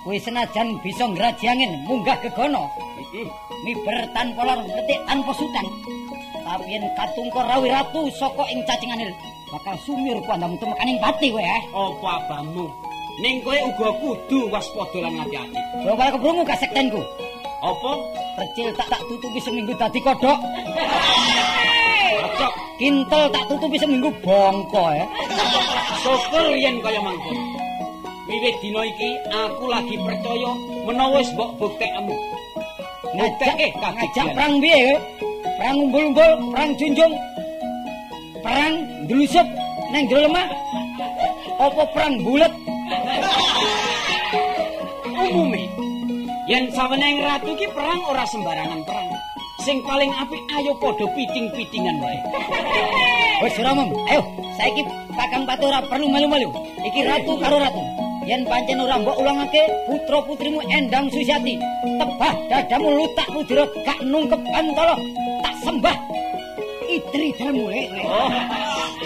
Kowe 0.09 0.17
senajan 0.17 0.73
bisa 0.81 1.05
ngrajangin 1.05 1.85
munggah 1.85 2.17
gegono. 2.25 2.65
Miber 3.61 4.09
tanpa 4.17 4.41
lor 4.41 4.65
petik 4.65 5.05
tanpa 5.05 5.37
sutan. 5.37 5.69
Tapi 6.33 6.65
yen 6.65 6.89
katungko 6.97 7.45
rawi 7.45 7.69
ratu 7.69 8.09
saka 8.17 8.41
ing 8.49 8.65
cacinganil 8.65 9.13
bakal 9.53 9.77
sumir 9.85 10.17
ku 10.25 10.33
andamu 10.33 10.57
tumekaning 10.57 10.97
pati 10.97 11.29
kowe 11.29 11.45
eh. 11.45 11.61
Apa 11.77 12.25
abamu? 12.25 12.73
Ning 13.21 13.45
kowe 13.45 13.53
uga 13.53 13.89
kudu 14.01 14.49
waspada 14.49 14.97
lan 15.05 15.13
hati-hati. 15.21 15.61
Coba 15.85 16.09
kebrungu 16.09 16.41
kasektenku. 16.49 17.05
Apa? 17.61 17.93
Percil 18.41 18.73
tak 18.81 18.89
tak 18.89 19.05
tutupi 19.13 19.45
seminggu 19.45 19.77
dadi 19.77 20.01
kodhok. 20.01 20.41
Kintel 22.81 23.29
tak 23.29 23.45
tutupi 23.45 23.77
seminggu 23.77 24.09
bongko 24.25 24.89
ya. 24.89 25.05
Syukur 26.01 26.57
yen 26.57 26.81
kaya 26.81 26.97
mangkono. 26.97 27.58
Wiwit 28.29 28.61
dina 28.61 28.85
iki 28.85 29.17
aku 29.33 29.65
lagi 29.73 29.97
percaya 29.97 30.53
menawa 30.85 31.17
wis 31.17 31.33
mbok 31.33 31.57
buktekmu. 31.57 32.13
Ngajake 33.17 33.73
ngajak 33.73 33.93
kagijan. 33.97 34.29
perang 34.37 34.55
piye 34.61 34.77
kowe? 34.77 34.97
Perang 35.57 35.77
umbul-umbul, 35.81 36.33
perang 36.53 36.71
junjung. 36.77 37.15
Perang 38.45 38.75
ndlusup 39.09 39.49
nang 39.89 40.05
jero 40.13 40.29
lemah. 40.29 40.45
Apa 41.57 41.83
perang 41.97 42.21
bulet? 42.21 42.53
umume 45.29 45.69
yen 46.49 46.73
saweneng 46.73 47.21
ratu 47.21 47.53
ki 47.57 47.69
perang 47.73 48.01
ora 48.13 48.25
sembarangan 48.29 48.81
perang 48.85 49.09
sing 49.65 49.81
paling 49.85 50.09
apik 50.15 50.41
ayo 50.57 50.73
padha 50.81 51.05
piting-pitingan 51.17 51.97
wae 52.01 52.21
Wis 53.39 53.55
Ramem, 53.63 53.87
ayo 54.11 54.19
saiki 54.59 54.83
Kakang 55.15 55.47
Pati 55.47 55.63
ora 55.63 55.79
perlu 55.87 56.11
melu-melu. 56.11 56.51
Iki 56.83 57.07
ratu 57.07 57.39
karo 57.39 57.63
ratu. 57.63 57.79
Yen 58.29 58.45
pancen 58.45 58.77
ora 58.85 59.01
mbok 59.01 59.17
ulangake 59.25 59.63
putra 59.89 60.21
putrimu 60.21 60.61
Endang 60.69 61.09
Susiati, 61.09 61.57
tebah 61.97 62.35
dadamu 62.53 62.89
lutak 63.01 63.25
mudira 63.33 63.65
gak 63.89 64.05
nungkep 64.05 64.37
antara 64.53 64.95
tak 65.41 65.55
sembah 65.65 65.97
idri 66.93 67.33
dalmu 67.41 67.73
le. 67.73 67.89
oh 68.05 68.29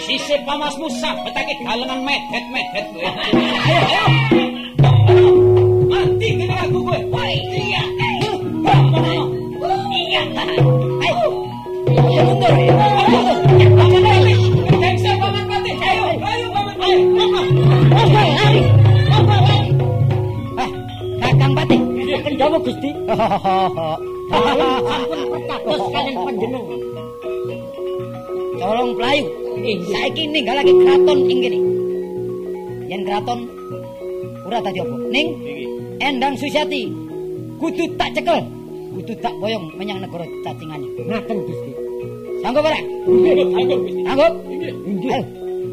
sisih 0.03 0.43
pamasmu 0.43 0.91
sabetake 0.99 1.55
galengan 1.63 2.03
medet-medet 2.03 2.85
kowe 2.91 3.07
Ayo 3.07 3.79
ayo. 3.87 4.03
mati 5.87 6.27
kene 6.35 6.55
aku 6.67 6.77
kowe 6.83 6.99
Woi. 7.15 7.35
Iya. 7.47 7.83
Ayo. 8.03 8.31
Ayo 8.67 9.23
mundur. 12.27 12.55
Mundur. 13.07 14.22
Kendhawa 22.43 22.59
Gusti. 22.59 22.91
Sampun 24.83 25.21
perkatos 25.31 25.81
kalian 25.95 26.15
panjenengan. 26.27 26.79
Colong 28.59 28.91
Pelayu. 28.99 29.25
Saiki 29.87 30.23
ninggalake 30.27 30.73
kraton 30.75 31.19
ing 31.31 31.39
kene. 31.39 31.59
Yen 32.91 33.01
kraton 33.07 33.47
ora 34.43 34.59
dadi 34.59 34.83
apa? 34.83 34.95
Ning 35.07 35.27
Endang 36.03 36.35
Susiati 36.35 36.91
kudu 37.63 37.87
tak 37.95 38.11
cekel. 38.11 38.43
Kudu 38.91 39.15
tak 39.23 39.31
boyong 39.39 39.71
menyang 39.79 40.03
negara 40.03 40.27
cacingane. 40.43 40.83
Ngaten 40.99 41.37
Gusti. 41.47 41.71
Sanggup 42.43 42.67
ora? 42.67 42.75
Sanggup, 43.55 43.79
Gusti. 43.87 44.03
Sanggup? 44.03 44.33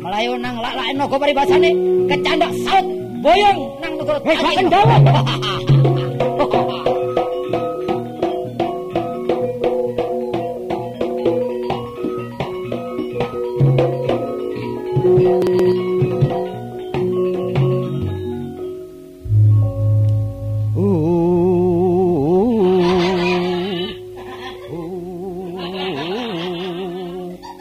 Melayu 0.06 0.32
nang 0.38 0.54
lak-laken 0.62 0.96
naga 1.02 1.16
paribasane 1.18 1.70
kecandak 2.06 2.54
saut 2.62 2.86
boyong 3.26 3.58
nang 3.82 3.92
negara 3.98 4.22
Wes 4.22 4.38
cacing. 4.38 4.70
Kendhawa. 4.70 5.49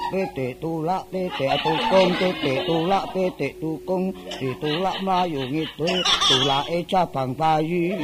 Titik 0.09 0.57
tulak 0.59 1.05
tukung 1.13 2.09
tulak 2.65 3.13
ditulak 4.41 4.97
mlayu 5.05 5.45
ngidul 5.47 6.01
tulake 6.27 6.81
cabang 6.89 7.37
bayi. 7.37 8.03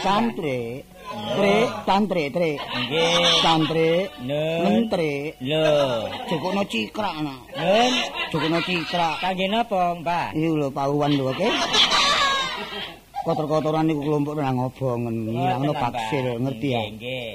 Santri 0.00 0.80
tri 1.36 1.56
santri 1.84 2.24
tri 2.32 2.50
Nggih. 2.56 3.44
santri 3.44 3.90
Nun. 4.24 4.60
menteri 4.64 5.36
Lho. 5.44 6.08
cukupno 6.32 6.62
cikrak 6.64 7.12
ana 7.20 7.36
Nun, 7.60 7.92
cukupno 8.32 8.58
cikrak 8.64 9.20
kangge 9.20 9.46
napa, 9.52 10.00
Mbah? 10.00 10.32
iki 10.32 10.48
lho 10.48 10.68
pauwan 10.72 11.12
lho 11.12 11.28
oke 11.28 11.48
kotor-kotoran 13.26 13.84
niku 13.84 14.00
kelompok 14.00 14.38
nang 14.38 14.62
obongen 14.62 15.26
ngilangno 15.26 15.74
Mbah. 15.74 15.82
baksil 15.84 16.38
ngerti 16.38 16.68
ya 16.70 16.80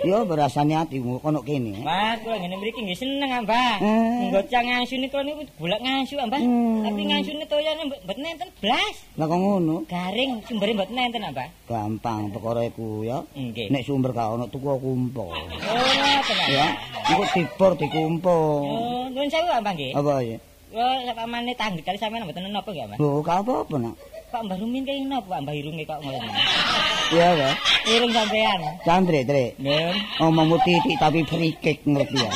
yo 0.01 0.23
berasane 0.23 0.71
atimu 0.73 1.19
kono 1.19 1.43
kene 1.43 1.83
Mas, 1.83 2.23
kula 2.23 2.39
ngene 2.39 2.55
mriki 2.55 2.79
nggih 2.79 2.95
seneng, 2.95 3.27
ah, 3.27 3.41
Mbah. 3.41 3.73
Hmm. 3.77 4.31
Nggo 4.31 4.39
cang 4.47 4.63
ngasu 4.63 4.95
niku 4.95 5.19
niku 5.19 5.43
golek 5.57 5.79
ngasu, 5.79 6.15
ah, 6.15 6.25
Mbah. 6.25 6.39
Hmm. 6.39 6.81
Tapi 6.81 7.01
ngasune 7.03 7.45
toyane 7.45 7.81
mboten 7.83 8.23
enten 8.23 8.49
blas. 8.57 8.95
lah 9.11 9.25
kok 9.25 9.35
ngono 9.35 9.75
Garing 9.85 10.31
sumbere 10.41 10.71
mboten 10.71 10.95
enten, 10.95 11.21
ah, 11.21 11.31
Mbah. 11.31 11.47
gampang 11.67 12.31
perkara 12.31 12.61
iku 12.63 13.03
ya 13.03 13.19
nek 13.67 13.83
sumber 13.83 14.11
gak 14.11 14.31
ono 14.31 14.47
tuku 14.47 14.67
kumpo 14.73 15.27
Oh, 15.27 15.35
ngoten, 15.35 16.37
ah, 16.37 16.47
ya 16.47 16.65
Mbah. 16.65 17.11
iku 17.11 17.23
dibor 17.33 17.71
dikumpo 17.75 18.35
Oh, 18.63 19.03
nuwun 19.07 19.27
sewu, 19.27 19.45
ah, 19.45 19.59
Mbah 19.59 19.73
nggih. 19.73 19.91
apa 19.93 20.13
ya 20.21 20.37
Oh, 20.71 20.95
sapamane 21.03 21.51
tanggel 21.53 21.83
kali 21.83 21.97
sampean 21.97 22.23
mboten 22.23 22.47
napa 22.47 22.69
nggih, 22.69 22.85
Mbah? 22.87 22.97
lho 22.97 23.19
gak 23.19 23.37
apa-apa 23.41 23.75
nak 23.77 23.95
Kok 24.32 24.47
Mbah 24.47 24.57
Rumin 24.63 24.88
kaya 24.88 25.03
napa, 25.03 25.43
Mbah 25.43 25.51
Irunge 25.51 25.84
kok 25.84 25.99
ngoten. 25.99 26.32
iya 27.11 27.29
ya 27.36 27.51
Irung 27.91 28.15
sampean. 28.15 28.59
santri 28.88 29.27
tri 29.27 29.51
Nun. 29.59 29.91
omongmu 30.23 30.55
titik 30.63 30.95
tapi 30.95 31.27
free 31.27 31.51
kick 31.59 31.84
ngerti 31.84 32.23
ya 32.23 32.32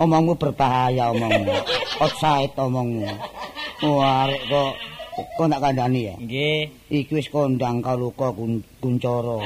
omongmu 0.00 0.40
berbahaya 0.40 1.12
omongmu. 1.12 1.52
Outside 2.00 2.56
omongmu. 2.56 3.04
Wah 3.84 4.24
arek 4.24 4.40
kok 4.48 4.72
kok 5.36 5.46
nak 5.52 5.60
kandhani 5.60 6.08
ya? 6.08 6.16
Nggih. 6.16 6.60
iki 6.88 7.12
wis 7.12 7.28
kondang 7.28 7.84
kaluka 7.84 8.32
kun, 8.32 8.64
kuncoro 8.80 9.44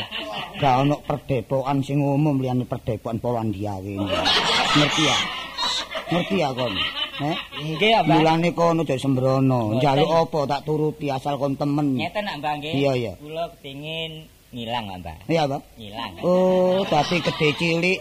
gak 0.63 0.87
ono 0.87 1.03
perdepokan 1.03 1.83
sing 1.83 1.99
umum 1.99 2.39
liyane 2.39 2.63
perdepokan 2.63 3.19
Polandia 3.19 3.75
kene 3.83 4.07
ngerti 4.79 5.03
ya? 5.03 5.19
Ngerti 6.15 6.35
ya 6.39 6.49
kon 6.55 6.75
Nggih, 7.19 7.91
Mbah. 8.07 8.15
mulane 8.15 8.51
kono 8.55 8.83
aja 8.87 8.95
sembrono 8.95 9.75
njaluk 9.77 10.11
apa 10.11 10.41
tak 10.47 10.61
turuti 10.63 11.11
asal 11.11 11.35
kon 11.35 11.59
temen 11.59 11.99
Ngeten, 11.99 12.25
ah, 12.31 12.39
Mbah 12.39 12.53
nggih. 12.63 12.73
Iya, 12.79 12.93
iya. 12.95 13.13
Kula 13.19 13.51
kepengin 13.59 14.31
ngilang, 14.55 14.85
Mbah. 15.03 15.17
iya 15.27 15.43
Pak 15.51 15.61
Ngilang. 15.77 16.11
oh 16.23 16.81
dadi 16.87 17.17
gede 17.19 17.49
cilik 17.59 17.99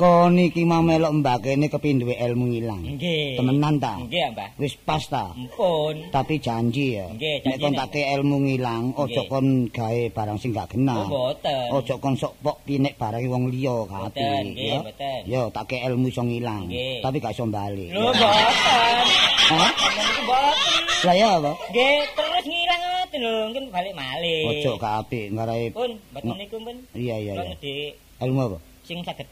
kon 0.00 0.32
iki 0.34 0.64
mau 0.64 0.80
melok 0.80 1.12
mbak 1.14 1.36
kene 1.44 1.68
kepindhe 1.68 2.16
ilmu 2.16 2.56
ilang 2.56 2.80
Nggih. 2.80 3.36
temenan 3.36 3.76
ta 3.76 4.00
Nggih, 4.00 4.22
ah, 4.22 4.28
Mbah. 4.32 4.48
wis 4.56 4.72
pas 4.78 5.04
ta 5.04 5.28
Ampun. 5.30 6.08
tapi 6.08 6.40
janji 6.40 6.96
ya 6.96 7.04
Nggih, 7.12 7.44
nek 7.44 7.52
janji, 7.52 7.60
kon 7.60 7.72
Nek. 7.76 7.80
take 7.84 8.02
ilmu 8.10 8.36
ngilang 8.40 8.84
aja 8.96 9.22
kon 9.28 9.46
gawe 9.68 10.00
barang 10.08 10.38
sing 10.40 10.50
gak 10.50 10.64
Oh, 10.64 10.72
genah 10.72 11.04
mboten. 11.04 11.68
Ojo 11.76 11.94
kon 11.98 12.14
sok 12.16 12.32
pok 12.40 12.56
pinek 12.64 12.96
barang 12.96 13.28
wong 13.28 13.52
liya 13.52 13.76
Mboten, 13.76 14.00
kati 14.08 14.24
nggih, 14.48 14.78
mboten. 14.80 15.20
Yo 15.28 15.42
tak 15.52 15.64
ke 15.68 15.76
ilmu 15.78 16.06
iso 16.08 16.22
Nggih. 16.24 17.04
tapi 17.04 17.16
gak 17.20 17.34
iso 17.36 17.44
bali. 17.44 17.86
Lho, 17.92 18.00
mboten. 18.00 19.04
Hah? 19.52 19.72
Mboten. 20.24 20.80
Lah 21.00 21.14
ya 21.14 21.28
apa? 21.36 21.52
Nggih, 21.68 21.96
terus 22.14 22.44
ngilang 22.46 22.80
ngoten 22.82 23.18
lho, 23.20 23.32
mungkin 23.46 23.64
balik 23.68 23.92
malih. 23.92 24.40
Ojo 24.48 24.70
gak 24.76 24.94
apik 25.04 25.28
ngarai 25.28 25.68
Pun, 25.70 25.92
mboten 26.08 26.32
niku 26.40 26.56
pun. 26.56 26.76
Iya 26.96 27.16
iya 27.20 27.32
iya. 27.36 27.92
Ilmu 28.20 28.40
apa? 28.48 28.58
sing 28.80 29.04
saged 29.04 29.28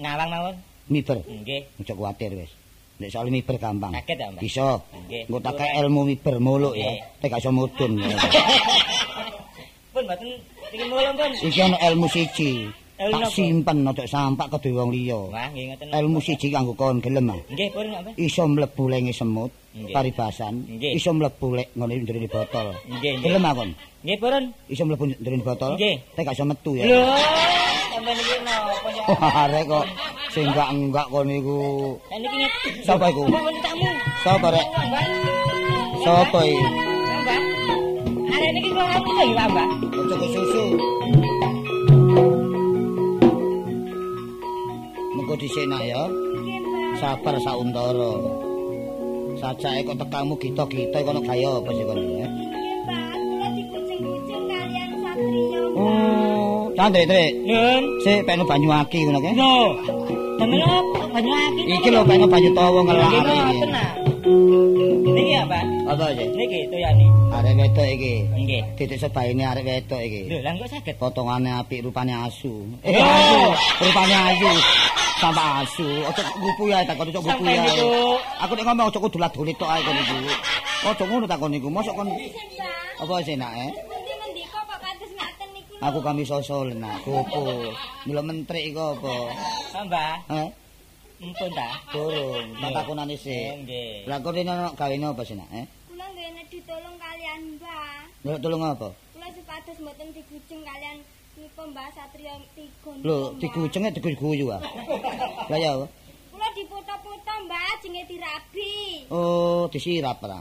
ngawang 0.00 0.28
mawon. 0.30 0.54
Miber. 0.88 1.18
Nggih. 1.24 1.80
Ojo 1.80 1.92
kuwatir 1.96 2.32
wis. 2.36 2.52
Nek 3.00 3.10
soal 3.10 3.28
miber 3.32 3.56
gampang. 3.58 3.92
Saged 3.96 4.16
ta, 4.20 4.26
Mbah? 4.30 4.40
Bisa. 4.40 4.68
Nggih. 5.08 5.22
Engko 5.26 5.38
tak 5.40 5.54
ke 5.58 5.66
ilmu 5.80 6.00
miber 6.06 6.36
muluk 6.38 6.74
ya. 6.76 6.92
Tapi 7.18 7.26
gak 7.32 7.40
iso 7.42 7.50
mudun. 7.50 7.92
ya. 7.98 8.16
Pun 9.92 10.08
mboten 10.08 10.28
iki 10.72 10.84
mulung 10.88 11.14
pun. 11.20 11.30
Iki 11.36 11.60
ana 11.60 11.76
ilmu 11.92 12.06
siji. 12.08 12.72
Tak 13.02 13.34
simpen 13.34 13.82
ojo 13.82 14.04
sampak 14.06 14.46
ke 14.62 14.70
wong 14.70 14.94
liya. 14.94 15.18
Wah, 15.28 15.50
nggih 15.50 15.74
ngoten. 15.74 15.86
Ilmu 15.90 16.18
siji 16.22 16.48
kanggo 16.54 16.72
kon 16.78 17.02
gelem. 17.02 17.34
Nggih, 17.50 17.68
pun 17.74 17.86
Mbah. 17.90 18.14
Iso 18.14 18.46
mlebu 18.46 18.84
lenge 18.86 19.10
semut, 19.10 19.50
paribasan, 19.90 20.64
iso 20.78 21.10
mlebu 21.10 21.58
lek 21.58 21.68
ngene 21.74 21.94
ndrene 22.06 22.28
botol. 22.30 22.72
Nggih. 22.86 23.18
Gelem 23.20 23.42
akon. 23.42 23.70
Nggih, 24.06 24.16
pun. 24.22 24.44
Iso 24.70 24.82
mlebu 24.86 25.04
ndrene 25.18 25.42
botol. 25.42 25.74
Nggih. 25.74 25.94
Tapi 26.14 26.22
gak 26.22 26.36
iso 26.38 26.44
metu 26.46 26.70
ya. 26.78 26.84
Lho, 26.86 27.02
arek 29.42 29.64
kok 29.68 29.86
sing 30.32 30.48
enggak 30.48 30.68
enggak 30.72 31.06
kon 31.12 31.28
niku. 31.28 31.96
Sapa 32.86 33.12
iku? 33.12 33.28
Sapa 34.24 34.48
rek? 34.48 34.66
Sapa 36.04 36.38
iki? 36.46 36.66
Arek 38.32 38.50
niki 38.56 38.68
kula 38.72 38.84
ngapus 38.88 39.12
lho, 39.12 39.24
ya. 39.28 39.46
Ojo 39.92 40.14
ke 40.16 40.26
susu. 40.32 40.64
Mengko 45.12 45.34
disenak 45.36 45.82
ya. 45.84 46.02
Sabar 46.96 47.36
sauntara. 47.44 48.14
Sajake 49.42 49.84
kok 49.84 49.98
tekamu 50.00 50.34
gita-gita 50.38 50.98
kono 51.02 51.20
gaya 51.20 51.50
apa 51.60 51.70
sih 51.74 51.84
kon 51.84 51.98
ya? 51.98 52.28
Mbak, 52.28 53.14
kula 53.16 53.46
dikucing-kucing 53.58 54.42
kalian 54.48 54.90
satriya. 55.02 56.31
Trik. 56.72 57.32
Nun. 57.44 57.82
Sik 58.00 58.20
pekno 58.24 58.44
banyu 58.48 58.68
aki 58.72 58.98
ngono 59.04 59.20
ke? 59.20 59.30
Lho. 59.36 59.56
Damel 60.40 60.62
apa 60.64 61.00
banyu 61.12 61.30
aki? 61.30 61.62
Iki 61.68 61.88
lho 61.92 62.02
pekno 62.08 62.26
banyu 62.26 62.50
tawa 62.56 62.80
ngelak 62.80 63.10
iki. 63.12 63.30
ngoten 63.36 63.70
nah. 63.70 63.88
Niki 65.12 65.34
apa? 65.36 65.58
Apa 65.92 66.04
sih? 66.16 66.28
Niki 66.32 66.58
toyane. 66.72 67.06
Arek 67.36 67.52
wedok 67.60 67.88
iki. 67.92 68.14
Nggih. 68.32 68.62
Titik 68.80 68.98
sebaine 68.98 69.44
arek 69.44 69.64
wedok 69.68 70.00
iki. 70.00 70.20
Lho, 70.32 70.38
lah 70.40 70.52
kok 70.56 70.68
saged? 70.72 70.96
Potongane 70.96 71.50
apik 71.60 71.84
rupane 71.84 72.14
asu. 72.16 72.64
Eh, 72.80 72.96
asu. 72.96 73.40
Rupane 73.84 74.16
ayu. 74.32 74.52
Sampai 75.20 75.48
asu. 75.62 75.86
Ojo 76.08 76.22
ngupu 76.40 76.62
ya 76.72 76.80
takon 76.88 77.12
ojo 77.12 77.20
ngupu 77.20 77.44
ya. 77.46 77.62
Aku 78.42 78.52
nek 78.56 78.64
ngomong 78.64 78.88
ojo 78.88 78.98
kudu 78.98 79.18
lat-dulit 79.20 79.54
tok 79.60 79.68
ae 79.68 79.80
kon 79.84 79.96
iku. 80.00 80.16
Ojo 80.88 81.02
ngono 81.04 81.26
takon 81.28 81.52
niku. 81.52 81.68
Mosok 81.68 81.94
kon 81.94 82.08
apa 83.02 83.14
sih 83.26 83.34
nak 83.34 83.50
eh? 83.58 83.70
ngendi-ngendi 83.74 84.42
kok 84.46 84.62
kok 84.62 84.78
kados 84.78 85.10
ngaten 85.18 85.48
niku. 85.54 85.71
Aku 85.82 85.98
kami 85.98 86.22
sosol 86.22 86.78
nak. 86.78 87.02
Gopo. 87.02 87.42
Mila 88.06 88.22
menteri 88.22 88.70
iku 88.70 88.94
apa? 88.94 89.14
Ah, 89.72 89.82
Mbah. 89.82 90.14
Heh? 90.30 90.48
Empun 91.18 91.50
ta? 91.50 91.70
Durung. 91.90 92.46
Tak 92.56 92.70
takonane 92.72 93.14
Oh, 93.14 93.18
sik. 93.18 93.66
nggih. 93.66 94.06
Lah 94.06 94.18
kok 94.18 94.30
dene 94.30 94.50
ana 94.50 94.70
gawene 94.72 95.06
apa 95.06 95.22
sih 95.22 95.34
nak 95.34 95.50
eh? 95.50 95.66
Kula 95.86 96.06
nggih 96.08 96.46
ditolong 96.48 96.96
kalian 96.96 97.40
Mbak. 97.58 98.02
Lho 98.22 98.32
tolong 98.38 98.62
apa? 98.64 98.88
Kula 99.10 99.28
supados 99.30 99.76
mboten 99.78 100.08
dikucing 100.10 100.62
kalian 100.62 100.96
niku 101.34 101.62
Mbak 101.64 101.88
Satria 101.90 102.34
tiga. 102.54 102.70
niku, 102.70 102.90
Lho, 103.02 103.16
Mbak. 103.28 103.38
digucenge 103.40 103.88
diguyu 103.96 104.46
ah. 104.50 104.62
Lah 105.46 105.58
ya 105.58 105.72
diputa-puta 106.54 107.32
Mbak 107.46 107.72
jenenge 107.82 108.04
dirabi. 108.08 108.74
Oh, 109.08 109.66
disirap 109.68 110.22
ora. 110.22 110.40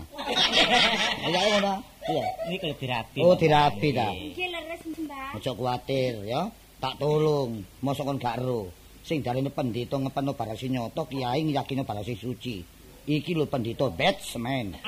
Ya 1.26 1.40
ngono. 1.56 1.74
Iya. 2.02 2.26
Niki 2.50 2.66
lebih 2.72 2.88
rapi. 2.90 3.20
Oh, 3.22 3.36
dirabi 3.38 3.90
ta. 3.94 4.10
Nggih 4.10 4.48
leres 4.50 4.82
Mbah. 4.98 5.38
Aja 5.38 5.52
kuwatir 5.54 6.14
ya. 6.26 6.50
Tak 6.82 6.98
tulung. 6.98 7.62
Mosok 7.82 8.06
kon 8.10 8.18
gak 8.18 8.42
ero. 8.42 8.70
Sing 9.02 9.22
darene 9.26 9.50
pendhita 9.50 9.98
ngepeno 9.98 10.34
barasi 10.34 10.70
nyoto, 10.70 11.06
kiai 11.10 11.42
ngiyakino 11.42 11.82
barasi 11.86 12.14
suci. 12.14 12.62
Iki 13.06 13.34
lho 13.34 13.46
pendhita 13.50 13.90
batsman. 13.90 14.78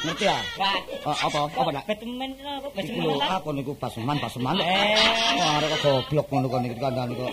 Ngerti 0.00 0.24
ya? 0.24 0.36
Pak, 0.56 0.80
Oh, 1.04 1.12
apa? 1.12 1.38
Apa 1.52 1.70
nak? 1.76 1.84
Batman? 1.84 2.30
Iki 2.32 2.72
Batman 2.72 3.04
lho 3.04 3.20
aku 3.20 3.48
niku 3.52 3.72
basman 3.76 4.16
basman. 4.16 4.56
Eh, 4.64 5.36
arek 5.60 5.76
kok 5.76 5.80
goblok 6.08 6.26
ngono 6.32 6.46
kok 6.48 6.60
niki 6.64 6.76
kandhane 6.80 7.12
kok. 7.12 7.28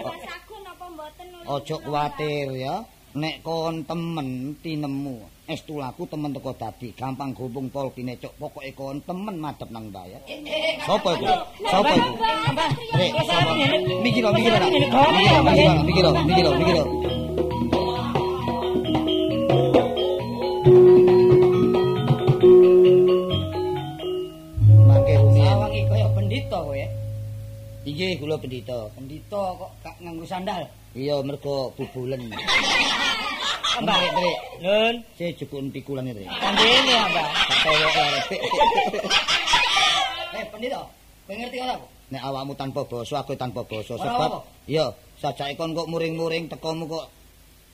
Mbah 0.00 0.16
sagun 0.24 0.62
apa 0.64 0.84
mboten 0.88 1.26
Ojo 1.46 1.78
kuwatir 1.78 2.50
ya. 2.58 2.82
Nek 3.16 3.40
kon 3.40 3.80
temen 3.88 4.52
tinemu 4.60 5.16
estu 5.48 5.80
laku 5.80 6.04
temen 6.04 6.36
teko 6.36 6.52
dadi 6.52 6.92
gampang 6.92 7.32
gubung 7.32 7.72
pol 7.72 7.88
pinecuk 7.88 8.28
pokoke 8.36 8.76
kon 8.76 9.00
temen 9.08 9.40
madhep 9.40 9.72
nang 9.72 9.88
mbah 9.88 10.04
ya. 10.04 10.20
Sopo 10.84 11.16
iku? 11.16 11.24
Sopo 11.64 11.92
iku? 11.96 12.12
Rek, 12.98 13.10
sapa? 13.24 13.56
Mikir 14.04 14.20
mikir 14.36 14.52
ora. 14.52 14.68
Mikir 14.68 15.40
mikir 15.48 15.64
mikir 15.88 16.04
mikir 16.28 16.44
mikir. 16.60 16.76
Mangke 24.84 25.14
rumiyin. 25.16 25.46
Sawang 25.56 25.72
iki 25.72 25.88
kaya 25.88 26.06
pendhita 26.12 26.58
kowe. 26.60 26.84
Inggih 27.88 28.12
kula 28.20 28.36
pendhita. 28.36 28.92
Pendhita 28.92 29.42
kok 29.56 29.70
gak 29.80 29.96
nganggo 30.04 30.28
sandal. 30.28 30.68
Iya 30.96 31.20
mergo 31.20 31.76
bubulen. 31.76 32.32
Mbak, 33.76 33.98
Rek, 34.16 34.38
Nun, 34.64 34.94
saya 35.20 35.30
jebun 35.36 35.68
pikulan 35.68 36.08
itu. 36.08 36.24
kandene 36.24 36.88
ya, 36.88 37.04
Mbak. 37.12 37.26
Tak 37.60 37.76
arep. 37.76 38.26
Eh 40.32 40.44
pendhita, 40.48 40.80
kowe 41.28 41.34
ngerti 41.36 41.58
ora? 41.60 41.76
Nek 42.08 42.22
awakmu 42.24 42.56
tanpa 42.56 42.80
basa, 42.88 43.20
aku 43.20 43.36
tanpa 43.36 43.60
basa 43.68 44.00
sebab 44.00 44.40
iya, 44.64 44.88
sajake 45.20 45.60
kon 45.60 45.76
kok 45.76 45.92
muring-muring 45.92 46.48
tekomu 46.48 46.88
kok 46.88 47.12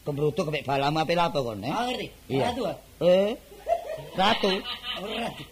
kembrutuk 0.02 0.50
kepek 0.50 0.66
balamu 0.66 1.06
ape 1.06 1.14
lha 1.14 1.30
apa 1.30 1.38
kon, 1.38 1.62
eh? 1.62 1.70
Ah 1.70 1.86
ngerti. 1.86 2.06
Iya. 2.26 2.50
Ratu. 2.50 2.62
ah? 2.66 2.76
Eh. 3.06 3.30
Ratu. 4.18 4.50
Ora 4.98 5.14
ratu. 5.22 5.42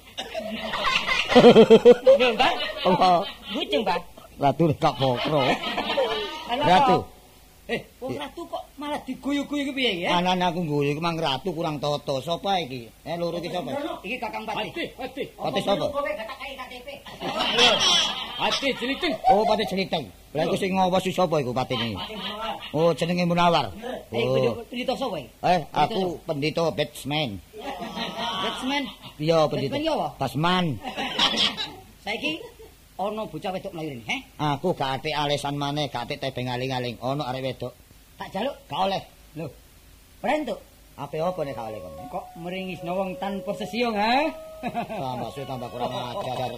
Lho, 2.18 2.26
Mbak. 2.34 2.52
Apa? 2.90 3.10
Bujeng, 3.54 3.82
Mbak. 3.86 4.00
Ratu 4.42 4.62
gak 4.82 4.94
pokro. 4.98 5.40
Ala 6.50 6.62
Ratu. 6.66 6.96
Eh, 7.70 7.86
wong 8.02 8.18
ratu 8.18 8.42
kok 8.50 8.66
malah 8.82 8.98
diguyu-guyu 9.06 9.70
ki 9.70 9.72
piye 9.78 10.02
ya? 10.02 10.18
Anan 10.18 10.42
aku 10.42 10.66
guyu 10.66 10.90
iku 10.90 10.98
mang 10.98 11.14
ratu 11.14 11.54
kurang 11.54 11.78
toto. 11.78 12.18
Sopo 12.18 12.50
iki? 12.58 12.90
Eh 13.06 13.14
loro 13.14 13.38
iki 13.38 13.46
sapa? 13.46 13.70
Iki 14.02 14.18
Kakang 14.18 14.42
Pati. 14.42 14.90
Pati 14.98 15.60
sapa? 15.62 15.86
Kowe 15.86 16.02
gak 16.10 16.26
tak 16.26 16.36
kai 16.42 16.58
KTP. 16.58 16.88
Hati 18.42 18.68
jeliting. 18.74 19.14
Oh, 19.30 19.46
Pati 19.46 19.62
Celiteng. 19.70 20.04
Lah 20.34 20.50
iku 20.50 20.58
sing 20.58 20.74
ngawas 20.74 21.06
sapa 21.14 21.38
iku 21.38 21.54
patine? 21.54 21.94
Oh, 22.74 22.90
jenenge 22.90 23.22
Munawar. 23.22 23.70
Eh, 24.10 24.26
Oh. 24.26 24.58
pendhita 24.66 24.98
sapa 24.98 25.22
iki? 25.22 25.30
Eh, 25.46 25.60
aku 25.70 26.18
pendhita 26.26 26.74
batsman. 26.74 27.38
Batsman. 28.42 28.82
Iya, 29.22 29.46
pendhita. 29.46 29.78
Batsman? 30.18 30.18
Basman. 30.18 30.64
Saiki 32.02 32.42
ana 33.00 33.24
bocah 33.24 33.50
wedok 33.56 33.72
mlayu 33.72 33.96
rene, 33.96 34.04
heh? 34.04 34.20
Aku 34.36 34.76
gak 34.76 35.00
atik 35.00 35.16
alesan 35.16 35.56
maneh, 35.56 35.88
gak 35.88 36.04
atik 36.04 36.20
tebeng 36.20 36.52
aling-aling. 36.52 37.00
Ono 37.00 37.24
arek 37.24 37.40
wedok. 37.40 37.72
Tak 38.20 38.28
jaluk. 38.28 38.56
Gak 38.68 38.80
oleh. 38.84 39.02
Lho. 39.40 39.48
Prentuk. 40.20 40.60
Ape 41.00 41.16
apa 41.16 41.40
nek 41.40 41.56
gak 41.56 41.68
oleh 41.72 41.80
kon? 41.80 41.92
Kok 42.12 42.24
meringis 42.36 42.84
wong 42.84 43.16
tanpa 43.16 43.56
sesiung, 43.56 43.96
ha? 43.96 44.28
Tambah 44.60 45.32
suwe 45.32 45.48
tambah 45.48 45.68
kurang 45.72 45.88
ajar. 46.20 46.52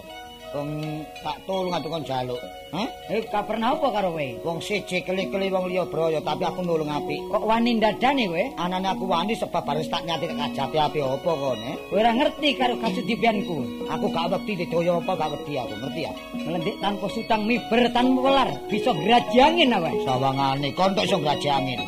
Wong 0.53 1.01
tak 1.25 1.41
tulung 1.49 1.73
atuh 1.73 1.89
kon 1.89 2.05
jaluk. 2.05 2.37
Hah? 2.69 2.85
Eh, 3.09 3.25
gak 3.25 3.49
pernah 3.49 3.73
apa 3.73 3.89
karo 3.89 4.13
kowe? 4.13 4.27
Wong 4.45 4.61
siji 4.61 5.01
keli-keli 5.01 5.49
wong 5.49 5.65
liya 5.65 5.81
broyo, 5.89 6.21
tapi 6.21 6.45
aku 6.45 6.61
nulung 6.61 6.93
apik. 6.93 7.17
Kok 7.25 7.41
wani 7.41 7.81
ndadane 7.81 8.29
kowe? 8.29 8.43
Anane 8.61 8.93
aku 8.93 9.09
wani 9.09 9.33
sebab 9.33 9.65
baris 9.65 9.89
tak 9.89 10.05
nyati 10.05 10.29
kajape 10.29 10.77
api 10.77 11.01
apa 11.01 11.31
kon, 11.33 11.57
eh? 11.57 11.73
Kowe 11.89 11.97
ora 11.97 12.13
ngerti 12.13 12.49
karo 12.53 12.77
kasudipianku. 12.77 13.89
Aku 13.89 14.05
gak 14.13 14.29
wedi 14.29 14.61
didaya 14.61 15.01
apa 15.01 15.11
gak 15.17 15.29
wedi 15.33 15.53
aku, 15.57 15.73
ngerti 15.73 16.01
ya? 16.05 16.11
Melendik 16.45 16.75
tanpa 16.77 17.05
sutang 17.09 17.41
miber 17.49 17.81
tanpa 17.89 18.19
welar, 18.21 18.49
bisa 18.69 18.93
grajangin 18.93 19.73
awe. 19.73 19.91
Sawangane 20.05 20.69
kon 20.77 20.93
tok 20.93 21.09
iso 21.09 21.17
ngraji 21.17 21.49
angin. 21.49 21.81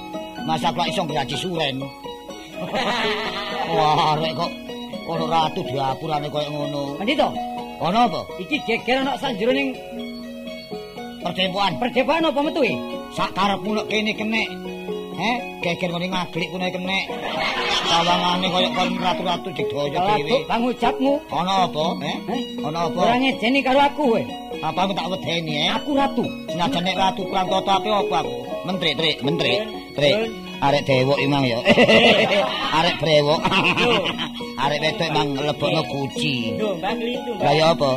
Masa 0.49 0.74
kok 0.74 0.89
iso 0.89 1.05
ngraji 1.05 1.38
suren. 1.38 1.86
Wah, 3.78 4.18
arek 4.18 4.34
kok 4.34 4.51
ono 5.05 5.26
ratu 5.30 5.61
diapurane 5.61 6.30
koyo 6.34 6.49
ngono. 6.49 6.97
Pendito, 6.97 7.30
Ono 7.82 7.99
apa? 8.07 8.21
iki 8.39 8.57
geger 8.63 9.03
ana 9.03 9.19
sanjeroning 9.19 9.76
Pertempuran. 11.26 11.73
perdebahan 11.82 12.30
apa 12.30 12.39
metu 12.45 12.61
iki? 12.61 12.78
Sak 13.11 13.34
karepmu 13.34 13.73
nek 13.73 13.86
kene 13.89 14.13
kenek. 14.13 14.49
Heh, 15.15 15.38
geger 15.65 15.89
ngene 15.89 16.07
ngaglik 16.13 16.49
kene 16.53 16.67
kenek. 16.69 17.05
Sawangane 17.89 18.47
koyo 18.47 18.69
kon 18.78 18.89
ratu-ratu 19.01 19.49
Kalau 19.49 19.89
dhewe. 19.89 20.38
tang 20.45 20.61
ucapmu, 20.63 21.13
Ono 21.34 21.53
apa? 21.65 21.86
Eh? 22.05 22.17
Eh? 22.30 22.41
Ono 22.61 22.80
apa? 22.89 22.99
ora 23.01 23.15
ngejeni 23.17 23.59
karo 23.65 23.80
aku 23.82 24.03
kowe. 24.13 24.21
Apa 24.61 24.80
aku 24.86 24.93
tak 24.93 25.07
wedeni, 25.11 25.53
eh? 25.65 25.69
Aku 25.73 25.89
ratu. 25.97 26.26
Senajan 26.49 26.82
nek 26.86 26.97
ratu 26.97 27.21
kurang 27.26 27.47
toto 27.49 27.71
ape 27.73 27.89
apa 27.89 28.15
aku? 28.21 28.36
Menteri, 28.65 28.91
Trik, 28.97 29.17
menteri. 29.26 29.53
Arek 30.61 30.83
dewok 30.87 31.19
imang 31.19 31.43
ya. 31.43 31.59
Arek 32.79 32.95
brewok. 33.01 33.39
Arek 34.63 34.79
wedok 34.81 35.07
emang 35.11 35.29
lebokno 35.35 35.81
kuci. 35.91 36.55
Lho, 36.55 36.79
Mbak 36.79 36.91
Mbak. 36.95 37.43
Lah 37.43 37.53
ya 37.53 37.65
apa? 37.75 37.91